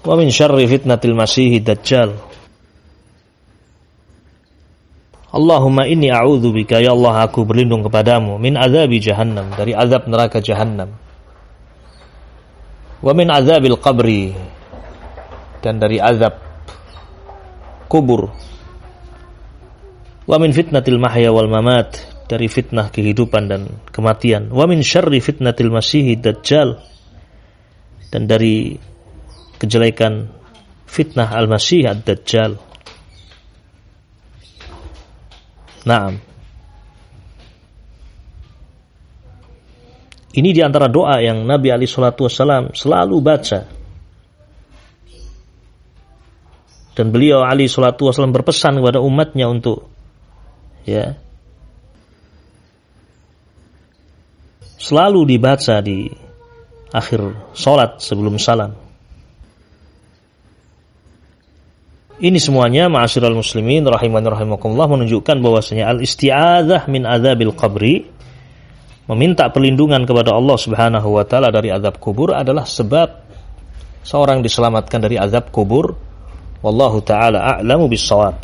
wa 0.06 0.14
min 0.14 0.30
syarri 0.30 0.70
fitnatil 0.70 1.18
masih 1.18 1.58
dajjal 1.58 2.14
Allahumma 5.34 5.90
inni 5.90 6.14
a'udzu 6.14 6.54
bika 6.54 6.78
ya 6.78 6.94
Allah 6.94 7.26
aku 7.26 7.42
berlindung 7.42 7.82
kepadamu 7.82 8.38
min 8.38 8.54
azabi 8.54 9.02
jahannam 9.02 9.50
dari 9.58 9.74
azab 9.74 10.06
neraka 10.06 10.38
jahannam 10.38 10.94
wa 13.02 13.10
min 13.10 13.34
azabil 13.34 13.74
qabri 13.82 14.30
dan 15.64 15.81
dari 15.81 15.96
azab 15.96 16.37
kubur 17.88 18.29
wa 20.29 20.37
min 20.37 20.53
fitnatil 20.53 21.00
mahya 21.00 21.33
wal 21.33 21.48
mamat 21.48 22.05
dari 22.29 22.53
fitnah 22.53 22.92
kehidupan 22.92 23.48
dan 23.48 23.81
kematian 23.88 24.53
wa 24.53 24.68
min 24.68 24.85
syarri 24.85 25.24
fitnatil 25.24 25.72
masih 25.72 26.20
dajjal 26.20 26.85
dan 28.12 28.29
dari 28.29 28.77
kejelekan 29.59 30.31
fitnah 30.87 31.35
Al-Masih 31.35 31.90
Ad-Dajjal. 31.90 32.55
Naam. 35.90 36.22
Ini 40.35 40.50
di 40.50 40.62
antara 40.62 40.87
doa 40.87 41.18
yang 41.18 41.42
Nabi 41.42 41.74
Ali 41.74 41.90
Shallallahu 41.90 42.27
Wasallam 42.27 42.64
selalu 42.74 43.16
baca. 43.18 43.84
Dan 46.94 47.11
beliau 47.11 47.42
Ali 47.42 47.66
Shallallahu 47.66 48.14
Wasallam 48.14 48.35
berpesan 48.35 48.78
kepada 48.78 49.02
umatnya 49.02 49.50
untuk 49.50 49.90
ya 50.87 51.18
selalu 54.78 55.26
dibaca 55.35 55.83
di 55.83 56.07
akhir 56.94 57.50
solat 57.57 57.98
sebelum 57.98 58.38
salam. 58.38 58.78
Ini 62.14 62.38
semuanya 62.38 62.87
ma'asyiral 62.87 63.35
muslimin 63.35 63.83
rahiman 63.90 64.22
rahimakumullah 64.22 64.87
menunjukkan 64.87 65.42
bahwasanya 65.42 65.90
al-isti'adzah 65.98 66.87
min 66.87 67.02
adzabil 67.02 67.50
qabri 67.59 68.07
meminta 69.11 69.50
perlindungan 69.50 70.07
kepada 70.07 70.30
Allah 70.30 70.54
Subhanahu 70.54 71.09
wa 71.11 71.26
taala 71.26 71.50
dari 71.50 71.74
azab 71.74 71.98
kubur 71.98 72.30
adalah 72.30 72.62
sebab 72.62 73.09
seorang 74.07 74.46
diselamatkan 74.46 75.02
dari 75.02 75.18
azab 75.18 75.50
kubur. 75.50 76.13
Wallahu 76.64 77.05
taala 77.05 77.61
a'lamu 77.61 77.92
bis-shawab. 77.92 78.40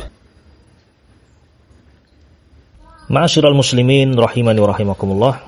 Ma'asyiral 3.09 3.57
muslimin 3.57 4.13
rahimani 4.13 4.61
rahimakumullah. 4.61 5.41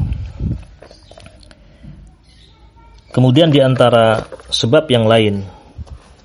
Kemudian 3.13 3.53
di 3.53 3.61
antara 3.61 4.25
sebab 4.49 4.89
yang 4.89 5.05
lain 5.05 5.45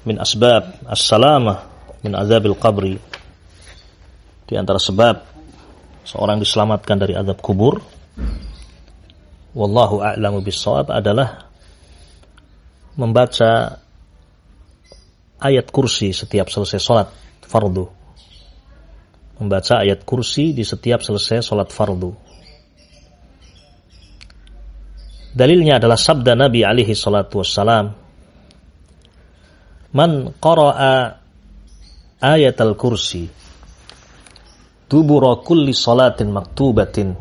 min 0.08 0.16
asbab 0.16 0.88
as-salamah 0.88 1.68
min 2.00 2.16
azabil 2.16 2.56
qabri 2.56 2.96
di 4.48 4.56
antara 4.56 4.80
sebab 4.80 5.20
seorang 6.08 6.40
diselamatkan 6.40 6.96
dari 6.96 7.12
azab 7.12 7.44
kubur 7.44 7.84
wallahu 9.52 10.00
a'lamu 10.00 10.40
bissawab 10.40 10.88
adalah 10.88 11.44
membaca 12.96 13.84
ayat 15.38 15.70
kursi 15.70 16.10
setiap 16.10 16.50
selesai 16.50 16.80
salat 16.82 17.08
fardu. 17.46 17.86
Membaca 19.38 19.80
ayat 19.86 20.02
kursi 20.02 20.50
di 20.50 20.66
setiap 20.66 20.98
selesai 21.02 21.42
salat 21.42 21.70
fardu. 21.70 22.10
Dalilnya 25.38 25.78
adalah 25.78 25.94
sabda 25.94 26.34
Nabi 26.34 26.66
alaihi 26.66 26.98
salatu 26.98 27.38
wassalam 27.38 27.94
man 29.94 30.34
qara'a 30.36 31.14
ayat 32.20 32.58
al-kursi 32.58 33.30
dubura 34.90 35.40
kulli 35.40 35.72
salatin 35.72 36.34
maktubatin 36.34 37.14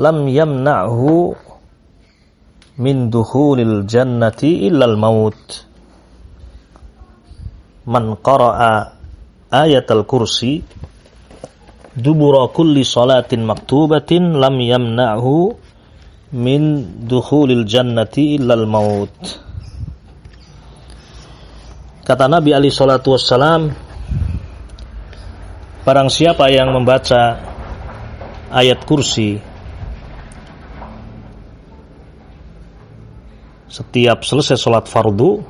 lam 0.00 0.18
yamna'hu 0.26 1.34
min 2.82 3.12
dukhulil 3.12 3.86
jannati 3.86 4.66
illa 4.66 4.90
al-maut 4.90 5.73
man 7.84 8.16
qara'a 8.20 8.96
ayat 9.52 9.86
al-kursi 9.92 10.64
dubura 11.94 12.48
kulli 12.50 12.82
salatin 12.82 13.44
maktubatin 13.46 14.40
lam 14.40 14.58
yamna'hu 14.58 15.54
min 16.34 16.62
dukhulil 17.06 17.62
jannati 17.68 18.40
illa 18.40 18.58
al-maut 18.58 19.44
Kata 22.04 22.28
Nabi 22.28 22.52
Ali 22.52 22.68
Shallallahu 22.68 23.16
Wasallam, 23.16 23.72
barang 25.88 26.12
siapa 26.12 26.52
yang 26.52 26.68
membaca 26.68 27.40
ayat 28.52 28.84
kursi 28.84 29.40
setiap 33.72 34.20
selesai 34.20 34.60
sholat 34.60 34.84
fardu, 34.84 35.40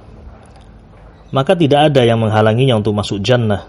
maka 1.35 1.59
tidak 1.59 1.91
ada 1.91 2.07
yang 2.07 2.23
menghalanginya 2.23 2.79
untuk 2.79 2.95
masuk 2.95 3.19
jannah, 3.19 3.67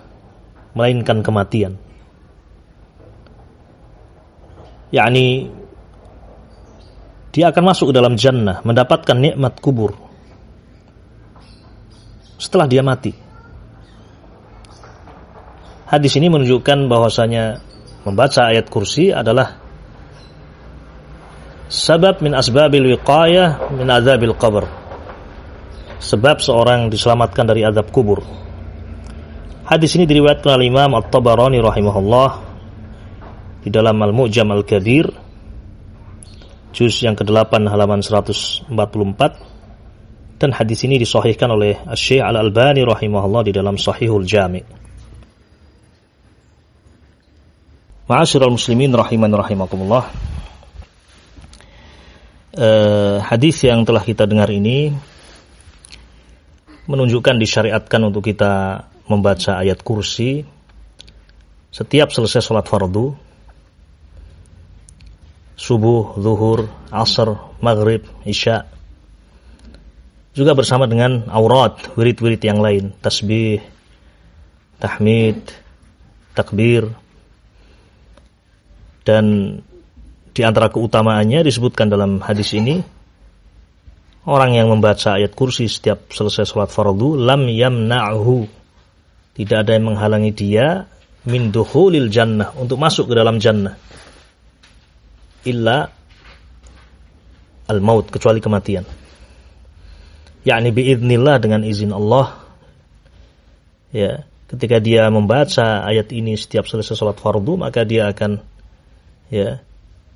melainkan 0.77 1.25
kematian. 1.25 1.81
yakni 4.95 5.51
dia 7.35 7.51
akan 7.51 7.63
masuk 7.67 7.91
ke 7.91 7.93
dalam 7.99 8.15
jannah, 8.15 8.63
mendapatkan 8.63 9.17
nikmat 9.19 9.59
kubur 9.59 9.91
setelah 12.39 12.63
dia 12.63 12.79
mati. 12.79 13.11
Hadis 15.85 16.15
ini 16.15 16.31
menunjukkan 16.31 16.87
bahwasanya 16.87 17.59
membaca 18.07 18.47
ayat 18.47 18.71
kursi 18.71 19.11
adalah 19.11 19.59
sebab 21.67 22.23
min 22.23 22.31
asbabil 22.31 22.95
wiqayah 22.95 23.75
min 23.75 23.87
azabil 23.91 24.33
qabr. 24.33 24.84
Sebab 26.01 26.43
seorang 26.43 26.91
diselamatkan 26.91 27.47
dari 27.47 27.63
azab 27.63 27.91
kubur. 27.91 28.21
Hadis 29.65 29.97
ini 29.97 30.05
diriwayatkan 30.05 30.61
oleh 30.61 30.69
Imam 30.69 30.93
At-Tabarani 30.93 31.57
rahimahullah 31.57 32.29
di 33.65 33.73
dalam 33.73 33.97
Al-Mu'jam 33.97 34.45
Al-Kabir 34.53 35.09
juz 36.75 37.01
yang 37.01 37.15
ke-8 37.17 37.65
halaman 37.71 38.03
144 38.03 38.69
dan 40.35 40.51
hadis 40.51 40.83
ini 40.83 40.99
disahihkan 40.99 41.47
oleh 41.49 41.79
Syekh 41.95 42.19
Al-Albani 42.19 42.83
rahimahullah 42.83 43.47
di 43.47 43.55
dalam 43.55 43.79
Sahihul 43.79 44.27
Jami. 44.27 44.59
Ma'asyiral 48.05 48.53
muslimin 48.53 48.93
rahiman 48.93 49.33
rahimakumullah. 49.33 50.05
Uh, 52.55 53.17
hadis 53.25 53.65
yang 53.65 53.81
telah 53.81 54.05
kita 54.05 54.29
dengar 54.29 54.47
ini 54.53 54.93
menunjukkan 56.85 57.35
disyariatkan 57.41 58.01
untuk 58.05 58.25
kita 58.25 58.85
membaca 59.09 59.61
ayat 59.61 59.81
kursi 59.81 60.45
setiap 61.73 62.09
selesai 62.13 62.41
sholat 62.45 62.65
fardu 62.65 63.13
subuh, 65.55 66.19
zuhur, 66.19 66.67
asar, 66.91 67.55
maghrib, 67.63 68.03
isya 68.27 68.67
juga 70.35 70.51
bersama 70.51 70.83
dengan 70.83 71.31
aurat, 71.31 71.79
wirid-wirid 71.95 72.43
yang 72.43 72.59
lain, 72.59 72.91
tasbih, 72.99 73.63
tahmid, 74.83 75.39
takbir. 76.35 76.91
Dan 79.07 79.57
di 80.35 80.41
antara 80.43 80.67
keutamaannya 80.67 81.39
disebutkan 81.39 81.87
dalam 81.87 82.19
hadis 82.19 82.51
ini 82.51 82.83
orang 84.25 84.57
yang 84.57 84.67
membaca 84.73 85.17
ayat 85.17 85.37
kursi 85.37 85.69
setiap 85.69 86.09
selesai 86.09 86.49
sholat 86.49 86.69
fardu 86.73 87.17
lam 87.17 87.45
yamna'hu. 87.45 88.49
Tidak 89.35 89.57
ada 89.61 89.75
yang 89.75 89.93
menghalangi 89.93 90.31
dia 90.33 90.89
min 91.29 91.49
dukhulil 91.53 92.09
jannah 92.09 92.53
untuk 92.57 92.81
masuk 92.81 93.11
ke 93.11 93.13
dalam 93.17 93.37
jannah. 93.37 93.77
Illa 95.45 95.85
al 97.65 97.79
maut 97.81 98.09
kecuali 98.09 98.41
kematian. 98.41 98.85
Yakni 100.45 100.69
biidnillah 100.73 101.37
dengan 101.41 101.61
izin 101.65 101.93
Allah. 101.93 102.41
Ya 103.93 104.25
ketika 104.45 104.77
dia 104.77 105.09
membaca 105.09 105.83
ayat 105.85 106.13
ini 106.13 106.37
setiap 106.37 106.69
selesai 106.69 106.93
sholat 106.93 107.17
fardu 107.17 107.57
maka 107.57 107.81
dia 107.81 108.09
akan 108.13 108.37
ya 109.33 109.57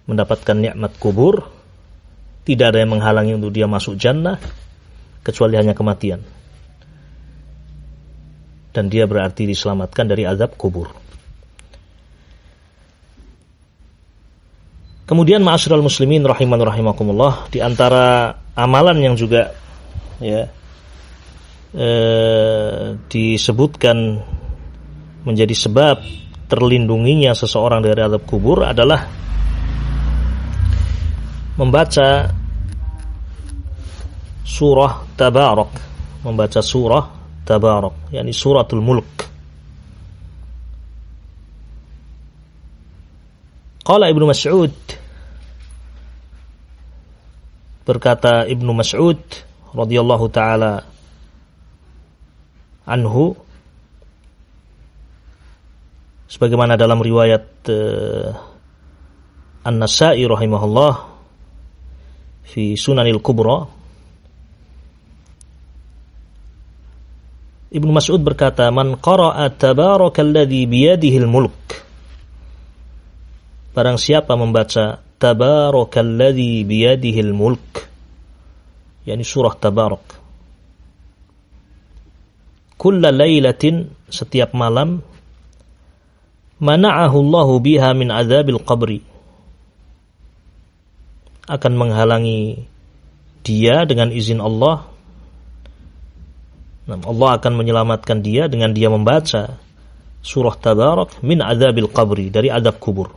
mendapatkan 0.06 0.54
nikmat 0.58 0.94
kubur 1.02 1.59
tidak 2.50 2.74
ada 2.74 2.82
yang 2.82 2.98
menghalangi 2.98 3.38
untuk 3.38 3.54
dia 3.54 3.70
masuk 3.70 3.94
jannah 3.94 4.42
kecuali 5.22 5.54
hanya 5.54 5.78
kematian. 5.78 6.18
Dan 8.74 8.90
dia 8.90 9.06
berarti 9.06 9.46
diselamatkan 9.46 10.10
dari 10.10 10.26
azab 10.26 10.58
kubur. 10.58 10.90
Kemudian 15.06 15.46
ma'asyiral 15.46 15.86
muslimin 15.86 16.26
rahiman 16.26 16.58
rahimakumullah 16.58 17.54
di 17.54 17.62
antara 17.62 18.34
amalan 18.58 18.98
yang 18.98 19.14
juga 19.18 19.54
ya 20.18 20.50
e, 21.74 21.90
disebutkan 23.10 24.22
menjadi 25.26 25.54
sebab 25.54 26.02
terlindunginya 26.50 27.34
seseorang 27.38 27.86
dari 27.86 28.02
azab 28.06 28.26
kubur 28.26 28.66
adalah 28.66 29.06
membaca 31.58 32.39
surah 34.50 35.06
tabarak. 35.14 35.72
Membaca 36.26 36.60
surah 36.66 37.06
tabarak. 37.46 38.10
Yakni 38.10 38.34
suratul 38.34 38.82
mulk. 38.82 39.14
Qala 43.86 44.10
Ibnu 44.10 44.26
Mas'ud. 44.26 44.74
Berkata 47.86 48.46
Ibnu 48.50 48.74
Mas'ud 48.74 49.22
radhiyallahu 49.74 50.26
taala 50.34 50.82
anhu 52.90 53.38
sebagaimana 56.30 56.78
dalam 56.78 57.02
riwayat 57.02 57.46
uh, 57.70 58.30
An-Nasa'i 59.66 60.26
rahimahullah 60.26 60.94
fi 62.46 62.74
Sunanil 62.78 63.22
Kubra 63.22 63.79
Ibnu 67.70 67.94
Mas'ud 67.94 68.18
berkata 68.26 68.66
man 68.74 68.98
qara'a 68.98 69.54
tabarakalladzi 69.54 70.66
biyadihil 70.66 71.30
mulk 71.30 71.86
Barang 73.78 74.02
siapa 74.02 74.34
membaca 74.34 74.98
tabarakalladzi 75.22 76.66
biyadihil 76.66 77.32
mulk 77.32 77.86
yakni 79.06 79.22
surah 79.26 79.54
Tabarak. 79.54 80.18
Kulla 82.80 83.14
laylatin 83.14 83.92
setiap 84.10 84.56
malam 84.58 85.04
mana'ahu 86.58 87.18
Allahu 87.22 87.54
biha 87.64 87.94
min 87.94 88.10
azabil 88.10 88.60
qabri 88.66 89.00
akan 91.50 91.74
menghalangi 91.76 92.66
dia 93.42 93.84
dengan 93.84 94.14
izin 94.14 94.38
Allah 94.40 94.86
Allah 96.90 97.30
akan 97.38 97.54
menyelamatkan 97.54 98.26
dia 98.26 98.50
dengan 98.50 98.74
dia 98.74 98.90
membaca 98.90 99.62
surah 100.26 100.56
Tabarak 100.58 101.22
min 101.22 101.40
azabil 101.40 101.88
qabri 101.90 102.34
dari 102.34 102.50
azab 102.50 102.82
kubur 102.82 103.14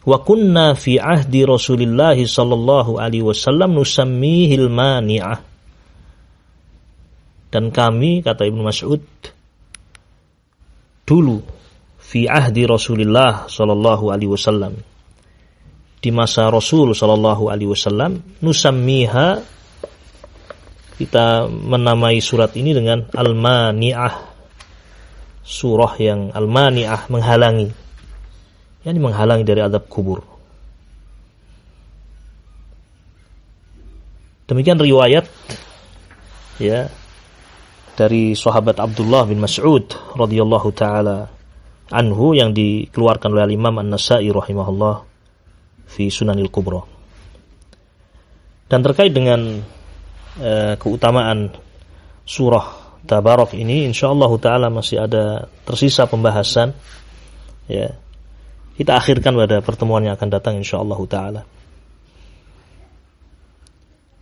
Wa 0.00 0.16
kunna 0.24 0.72
fi 0.72 0.96
ahdi 0.96 1.44
Rasulillah 1.44 2.16
sallallahu 2.16 2.96
alaihi 2.96 3.20
wasallam 3.20 3.76
nusammihil 3.76 4.72
mani'ah. 4.72 5.44
Dan 7.52 7.68
kami 7.68 8.24
kata 8.24 8.48
Ibnu 8.48 8.64
Mas'ud 8.64 9.04
dulu 11.04 11.42
fi 12.00 12.30
ahdi 12.30 12.64
Rasulillah 12.64 13.50
sallallahu 13.50 14.14
alaihi 14.14 14.30
wasallam 14.30 14.78
di 16.00 16.10
masa 16.14 16.48
Rasul 16.48 16.96
sallallahu 16.96 17.52
alaihi 17.52 17.74
wasallam 17.74 18.24
nusammiha 18.40 19.42
kita 21.00 21.48
menamai 21.48 22.20
surat 22.20 22.52
ini 22.60 22.76
dengan 22.76 23.08
al-mani'ah 23.08 24.14
surah 25.40 25.96
yang 25.96 26.28
al-mani'ah 26.36 27.08
menghalangi 27.08 27.72
yang 28.84 29.00
menghalangi 29.00 29.44
dari 29.48 29.64
adab 29.64 29.88
kubur. 29.88 30.20
Demikian 34.44 34.76
riwayat 34.76 35.24
ya 36.60 36.92
dari 37.96 38.36
sahabat 38.36 38.76
Abdullah 38.76 39.24
bin 39.24 39.40
Mas'ud 39.40 39.88
radhiyallahu 40.20 40.68
taala 40.76 41.32
anhu 41.88 42.36
yang 42.36 42.52
dikeluarkan 42.52 43.32
oleh 43.32 43.56
Imam 43.56 43.72
An-Nasa'i 43.80 44.28
rahimahullah 44.28 45.00
fi 45.88 46.12
Sunanil 46.12 46.52
Kubra. 46.52 46.84
Dan 48.68 48.84
terkait 48.84 49.10
dengan 49.16 49.64
uh, 50.38 50.74
keutamaan 50.78 51.50
surah 52.22 52.80
Tabarok 53.00 53.56
ini 53.56 53.88
insyaallah 53.88 54.28
taala 54.36 54.68
masih 54.68 55.00
ada 55.00 55.48
tersisa 55.64 56.04
pembahasan 56.04 56.76
ya. 57.64 57.96
Kita 58.76 58.96
akhirkan 58.96 59.36
pada 59.36 59.60
pertemuan 59.60 60.04
yang 60.04 60.16
akan 60.16 60.30
datang 60.30 60.54
insyaallah 60.60 61.00
taala. 61.08 61.42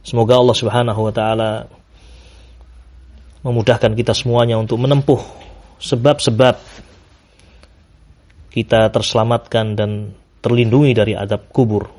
Semoga 0.07 0.39
Allah 0.39 0.57
Subhanahu 0.57 1.01
wa 1.05 1.13
taala 1.13 1.51
memudahkan 3.43 3.93
kita 3.99 4.15
semuanya 4.15 4.57
untuk 4.57 4.79
menempuh 4.79 5.21
sebab-sebab 5.79 6.59
kita 8.55 8.89
terselamatkan 8.91 9.75
dan 9.79 9.91
terlindungi 10.43 10.95
dari 10.95 11.13
adab 11.19 11.51
kubur. 11.51 11.98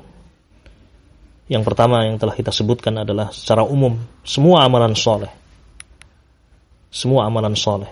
Yang 1.50 1.62
pertama 1.66 2.06
yang 2.06 2.14
telah 2.14 2.38
kita 2.38 2.54
sebutkan 2.54 3.02
adalah 3.02 3.34
secara 3.34 3.66
umum 3.66 3.98
semua 4.22 4.62
amalan 4.62 4.94
soleh. 4.94 5.30
Semua 6.94 7.26
amalan 7.26 7.58
soleh. 7.58 7.90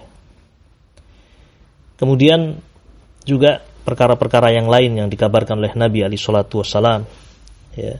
Kemudian 1.99 2.55
juga 3.27 3.59
perkara-perkara 3.59 4.55
yang 4.55 4.71
lain 4.71 5.03
yang 5.03 5.09
dikabarkan 5.11 5.59
oleh 5.59 5.75
Nabi 5.75 6.07
Ali 6.07 6.15
Shallallahu 6.15 6.63
Wasallam 6.63 7.03
ya, 7.75 7.99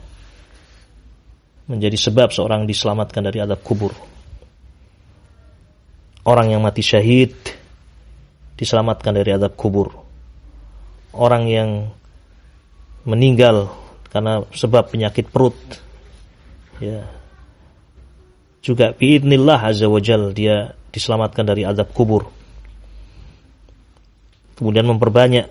menjadi 1.67 1.97
sebab 1.99 2.31
seorang 2.31 2.63
diselamatkan 2.63 3.19
dari 3.27 3.43
adab 3.43 3.59
kubur 3.59 3.91
orang 6.29 6.53
yang 6.53 6.61
mati 6.61 6.85
syahid 6.85 7.33
diselamatkan 8.53 9.17
dari 9.17 9.33
adab 9.33 9.57
kubur. 9.57 9.89
Orang 11.09 11.49
yang 11.49 11.89
meninggal 13.07 13.73
karena 14.09 14.41
sebab 14.49 14.89
penyakit 14.89 15.29
perut 15.29 15.55
ya 16.81 17.05
juga 18.59 18.91
biidnillah 18.91 19.71
azza 19.71 19.87
wajal 19.87 20.35
dia 20.35 20.75
diselamatkan 20.91 21.45
dari 21.47 21.63
adab 21.63 21.93
kubur. 21.95 22.27
Kemudian 24.59 24.83
memperbanyak 24.83 25.47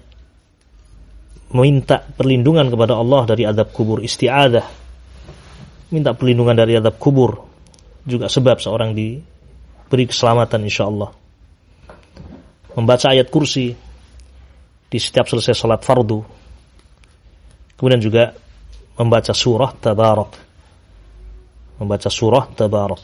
meminta 1.56 2.04
perlindungan 2.04 2.68
kepada 2.68 3.00
Allah 3.00 3.24
dari 3.24 3.48
adab 3.48 3.72
kubur 3.72 4.04
isti'adah. 4.04 4.66
Minta 5.88 6.12
perlindungan 6.12 6.52
dari 6.52 6.76
adab 6.76 7.00
kubur 7.00 7.48
juga 8.04 8.28
sebab 8.28 8.60
seorang 8.60 8.92
di 8.92 9.16
beri 9.88 10.04
keselamatan 10.04 10.60
insya 10.68 10.84
Allah. 10.84 11.08
Membaca 12.76 13.08
ayat 13.08 13.32
kursi 13.32 13.72
di 14.88 14.98
setiap 15.00 15.24
selesai 15.24 15.56
salat 15.56 15.80
fardu. 15.80 16.20
Kemudian 17.80 18.04
juga 18.04 18.36
membaca 18.98 19.30
surah 19.30 19.70
Tabarak. 19.78 20.32
Membaca 21.78 22.10
surah 22.10 22.44
Tabarak. 22.50 23.02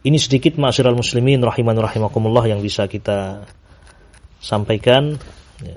Ini 0.00 0.16
sedikit 0.16 0.56
ma'asyiral 0.56 0.96
muslimin 0.96 1.44
rahiman 1.44 1.76
rahimakumullah 1.76 2.48
yang 2.48 2.64
bisa 2.64 2.88
kita 2.88 3.44
sampaikan. 4.40 5.20
Ya. 5.60 5.76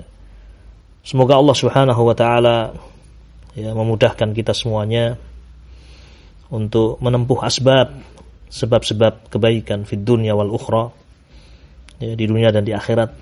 Semoga 1.04 1.36
Allah 1.36 1.52
Subhanahu 1.52 2.00
wa 2.08 2.16
taala 2.16 2.72
ya 3.52 3.76
memudahkan 3.76 4.32
kita 4.32 4.56
semuanya 4.56 5.20
untuk 6.48 6.96
menempuh 7.04 7.44
asbab 7.44 7.92
sebab-sebab 8.48 9.28
kebaikan 9.28 9.84
di 9.84 10.00
dunia 10.00 10.32
wal 10.32 10.48
ukhra 10.56 10.88
ya, 12.00 12.16
di 12.16 12.24
dunia 12.24 12.48
dan 12.48 12.64
di 12.64 12.72
akhirat. 12.72 13.12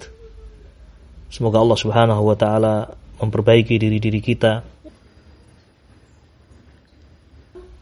Semoga 1.35 1.59
Allah 1.59 1.79
Subhanahu 1.83 2.23
wa 2.23 2.37
taala 2.39 2.95
memperbaiki 3.19 3.75
diri-diri 3.75 4.23
kita 4.23 4.63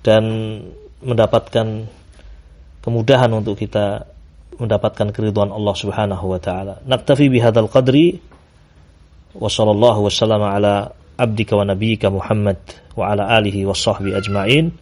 dan 0.00 0.24
mendapatkan 1.00 1.88
kemudahan 2.80 3.30
untuk 3.32 3.56
kita 3.60 4.08
mendapatkan 4.60 5.08
keridhaan 5.12 5.52
Allah 5.52 5.74
Subhanahu 5.76 6.24
wa 6.36 6.40
taala. 6.40 6.84
Naktafi 6.84 7.32
bihadzal 7.32 7.68
qadri 7.72 8.20
wa 9.32 9.48
sallallahu 9.48 10.04
wasallama 10.04 10.52
ala 10.52 10.92
abdika 11.16 11.56
wa 11.56 11.64
nabiyyika 11.64 12.12
Muhammad 12.12 12.60
wa 12.96 13.08
ala 13.12 13.28
alihi 13.40 13.64
wa 13.64 13.76
sahbihi 13.76 14.16
ajma'in. 14.16 14.72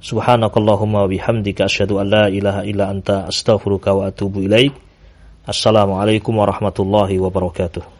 Subhanakallahumma 0.00 1.08
bihamdika 1.08 1.68
asyhadu 1.68 2.00
an 2.00 2.06
la 2.08 2.24
ilaha 2.32 2.64
illa 2.64 2.88
anta 2.88 3.28
astaghfiruka 3.28 3.92
wa 3.92 4.08
atubu 4.08 4.44
ilaik. 4.44 4.72
Assalamualaikum 5.44 6.36
warahmatullahi 6.40 7.20
wabarakatuh. 7.20 7.99